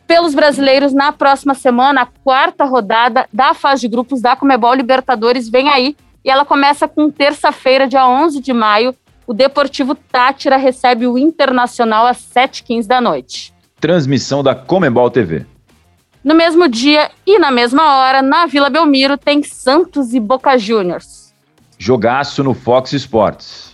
pelos 0.06 0.36
brasileiros 0.36 0.94
na 0.94 1.12
próxima 1.12 1.56
semana, 1.56 2.04
a 2.04 2.06
quarta 2.06 2.66
rodada 2.66 3.28
da 3.34 3.56
fase 3.56 3.82
de 3.82 3.88
grupos 3.88 4.22
da 4.22 4.36
Comebol 4.36 4.76
Libertadores 4.76 5.50
vem 5.50 5.70
aí 5.70 5.98
e 6.24 6.30
ela 6.30 6.46
começa 6.46 6.88
com 6.88 7.10
terça-feira, 7.10 7.88
dia 7.88 8.08
11 8.08 8.40
de 8.40 8.54
maio. 8.54 8.94
O 9.26 9.34
Deportivo 9.34 9.96
Tátira 9.96 10.56
recebe 10.56 11.08
o 11.08 11.18
Internacional 11.18 12.06
às 12.06 12.18
7h15 12.20 12.86
da 12.86 13.02
noite. 13.02 13.52
Transmissão 13.80 14.44
da 14.44 14.54
Comebol 14.54 15.10
TV. 15.10 15.48
No 16.24 16.36
mesmo 16.36 16.70
dia 16.70 17.10
e 17.26 17.40
na 17.40 17.50
mesma 17.50 17.98
hora, 17.98 18.22
na 18.22 18.46
Vila 18.46 18.70
Belmiro, 18.70 19.18
tem 19.18 19.42
Santos 19.42 20.14
e 20.14 20.20
Boca 20.20 20.56
Juniors. 20.60 21.34
Jogaço 21.80 22.44
no 22.44 22.54
Fox 22.54 22.94
Sports. 22.94 23.71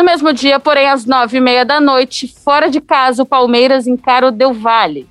No 0.00 0.06
mesmo 0.06 0.32
dia, 0.32 0.58
porém, 0.58 0.88
às 0.88 1.04
nove 1.04 1.36
e 1.36 1.40
meia 1.42 1.62
da 1.62 1.78
noite, 1.78 2.26
fora 2.26 2.70
de 2.70 2.80
casa, 2.80 3.22
o 3.22 3.26
Palmeiras 3.26 3.86
encara 3.86 4.28
o 4.28 4.30
Del 4.30 4.54
Valle. 4.54 5.06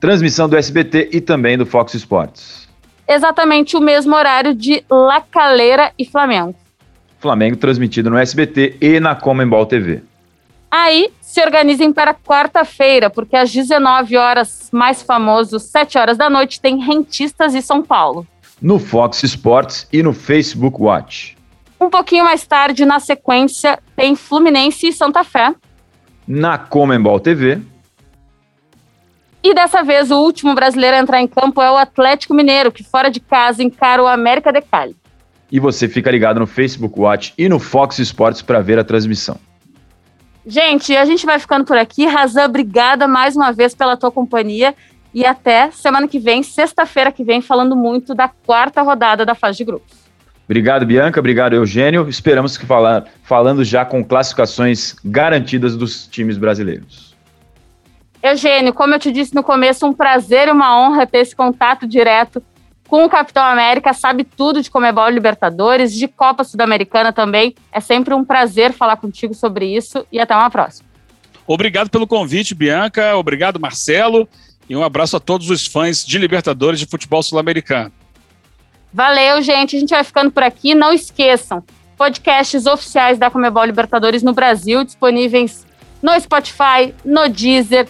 Transmissão 0.00 0.48
do 0.48 0.56
SBT 0.56 1.10
e 1.12 1.20
também 1.20 1.58
do 1.58 1.66
Fox 1.66 1.92
Sports. 1.92 2.66
Exatamente 3.06 3.76
o 3.76 3.80
mesmo 3.80 4.16
horário 4.16 4.54
de 4.54 4.82
La 4.88 5.20
Calera 5.20 5.92
e 5.98 6.06
Flamengo. 6.06 6.54
Flamengo 7.18 7.58
transmitido 7.58 8.08
no 8.08 8.16
SBT 8.16 8.78
e 8.80 8.98
na 8.98 9.14
Comembol 9.14 9.66
TV. 9.66 10.00
Aí 10.70 11.10
se 11.20 11.42
organizem 11.42 11.92
para 11.92 12.14
quarta-feira, 12.14 13.10
porque 13.10 13.36
às 13.36 13.52
19 13.52 14.16
horas, 14.16 14.70
mais 14.72 15.02
famoso, 15.02 15.58
7 15.58 15.98
horas 15.98 16.16
da 16.16 16.30
noite, 16.30 16.58
tem 16.58 16.78
Rentistas 16.78 17.54
e 17.54 17.60
São 17.60 17.82
Paulo. 17.82 18.26
No 18.62 18.78
Fox 18.78 19.22
Sports 19.24 19.86
e 19.92 20.02
no 20.02 20.14
Facebook 20.14 20.80
Watch. 20.80 21.36
Um 21.80 21.88
pouquinho 21.88 22.24
mais 22.24 22.46
tarde, 22.46 22.84
na 22.84 23.00
sequência, 23.00 23.78
tem 23.96 24.14
Fluminense 24.14 24.88
e 24.88 24.92
Santa 24.92 25.24
Fé. 25.24 25.54
Na 26.28 26.58
Comembol 26.58 27.18
TV. 27.18 27.58
E 29.42 29.54
dessa 29.54 29.82
vez, 29.82 30.10
o 30.10 30.18
último 30.18 30.54
brasileiro 30.54 30.96
a 30.96 31.00
entrar 31.00 31.22
em 31.22 31.26
campo 31.26 31.62
é 31.62 31.70
o 31.70 31.78
Atlético 31.78 32.34
Mineiro, 32.34 32.70
que 32.70 32.84
fora 32.84 33.10
de 33.10 33.18
casa 33.18 33.62
encara 33.62 34.02
o 34.02 34.06
América 34.06 34.52
de 34.52 34.60
Cali. 34.60 34.94
E 35.50 35.58
você 35.58 35.88
fica 35.88 36.10
ligado 36.10 36.38
no 36.38 36.46
Facebook 36.46 37.00
Watch 37.00 37.32
e 37.38 37.48
no 37.48 37.58
Fox 37.58 37.98
Sports 37.98 38.42
para 38.42 38.60
ver 38.60 38.78
a 38.78 38.84
transmissão. 38.84 39.38
Gente, 40.46 40.94
a 40.94 41.06
gente 41.06 41.24
vai 41.24 41.38
ficando 41.38 41.64
por 41.64 41.78
aqui. 41.78 42.06
Razan, 42.06 42.44
obrigada 42.44 43.08
mais 43.08 43.34
uma 43.34 43.52
vez 43.52 43.74
pela 43.74 43.96
tua 43.96 44.10
companhia. 44.10 44.74
E 45.12 45.24
até 45.24 45.70
semana 45.70 46.06
que 46.06 46.18
vem, 46.18 46.42
sexta-feira 46.42 47.10
que 47.10 47.24
vem, 47.24 47.40
falando 47.40 47.74
muito 47.74 48.14
da 48.14 48.28
quarta 48.28 48.82
rodada 48.82 49.24
da 49.24 49.34
fase 49.34 49.58
de 49.58 49.64
grupos. 49.64 50.09
Obrigado, 50.50 50.84
Bianca. 50.84 51.20
Obrigado, 51.20 51.52
Eugênio. 51.52 52.08
Esperamos 52.08 52.58
que 52.58 52.66
falar, 52.66 53.04
falando 53.22 53.62
já 53.62 53.84
com 53.84 54.02
classificações 54.02 54.96
garantidas 55.04 55.76
dos 55.76 56.08
times 56.08 56.36
brasileiros. 56.36 57.14
Eugênio, 58.20 58.74
como 58.74 58.92
eu 58.92 58.98
te 58.98 59.12
disse 59.12 59.32
no 59.32 59.44
começo, 59.44 59.86
um 59.86 59.92
prazer 59.92 60.48
e 60.48 60.50
uma 60.50 60.76
honra 60.76 61.06
ter 61.06 61.18
esse 61.18 61.36
contato 61.36 61.86
direto 61.86 62.42
com 62.88 63.04
o 63.04 63.08
Capitão 63.08 63.44
América, 63.44 63.92
sabe 63.92 64.24
tudo 64.24 64.60
de 64.60 64.68
Comebol 64.68 65.08
Libertadores, 65.08 65.94
de 65.94 66.08
Copa 66.08 66.42
Sul-Americana 66.42 67.12
também. 67.12 67.54
É 67.70 67.78
sempre 67.78 68.12
um 68.12 68.24
prazer 68.24 68.72
falar 68.72 68.96
contigo 68.96 69.32
sobre 69.32 69.66
isso 69.66 70.04
e 70.10 70.18
até 70.18 70.34
uma 70.34 70.50
próxima. 70.50 70.88
Obrigado 71.46 71.90
pelo 71.90 72.08
convite, 72.08 72.56
Bianca. 72.56 73.16
Obrigado, 73.16 73.60
Marcelo. 73.60 74.28
E 74.68 74.74
um 74.74 74.82
abraço 74.82 75.16
a 75.16 75.20
todos 75.20 75.48
os 75.48 75.64
fãs 75.64 76.04
de 76.04 76.18
Libertadores 76.18 76.80
de 76.80 76.86
futebol 76.86 77.22
sul-americano. 77.22 77.92
Valeu, 78.92 79.40
gente. 79.42 79.76
A 79.76 79.80
gente 79.80 79.90
vai 79.90 80.04
ficando 80.04 80.30
por 80.30 80.42
aqui. 80.42 80.74
Não 80.74 80.92
esqueçam, 80.92 81.62
podcasts 81.96 82.66
oficiais 82.66 83.18
da 83.18 83.30
Comebol 83.30 83.64
Libertadores 83.64 84.22
no 84.22 84.32
Brasil, 84.32 84.84
disponíveis 84.84 85.66
no 86.02 86.18
Spotify, 86.18 86.94
no 87.04 87.28
Deezer, 87.28 87.86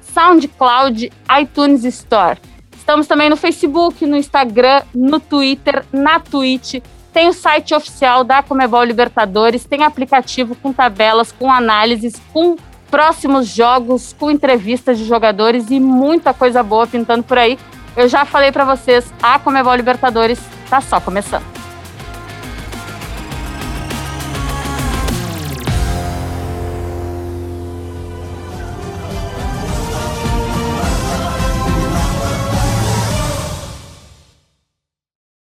SoundCloud, 0.00 1.12
iTunes 1.40 1.84
Store. 1.84 2.38
Estamos 2.76 3.06
também 3.06 3.30
no 3.30 3.36
Facebook, 3.36 4.04
no 4.04 4.16
Instagram, 4.16 4.82
no 4.92 5.20
Twitter, 5.20 5.84
na 5.92 6.18
Twitch. 6.18 6.82
Tem 7.12 7.28
o 7.28 7.32
site 7.32 7.74
oficial 7.74 8.24
da 8.24 8.42
Comebol 8.42 8.82
Libertadores, 8.82 9.64
tem 9.64 9.84
aplicativo 9.84 10.56
com 10.56 10.72
tabelas, 10.72 11.30
com 11.30 11.50
análises, 11.50 12.20
com 12.32 12.56
próximos 12.90 13.46
jogos, 13.46 14.14
com 14.18 14.30
entrevistas 14.30 14.98
de 14.98 15.04
jogadores 15.04 15.70
e 15.70 15.78
muita 15.78 16.34
coisa 16.34 16.62
boa 16.62 16.86
pintando 16.86 17.22
por 17.22 17.38
aí. 17.38 17.58
Eu 17.96 18.08
já 18.08 18.24
falei 18.24 18.50
para 18.50 18.64
vocês, 18.64 19.12
a 19.22 19.38
Comebol 19.38 19.74
Libertadores 19.74 20.40
está 20.64 20.80
só 20.80 21.00
começando. 21.00 21.61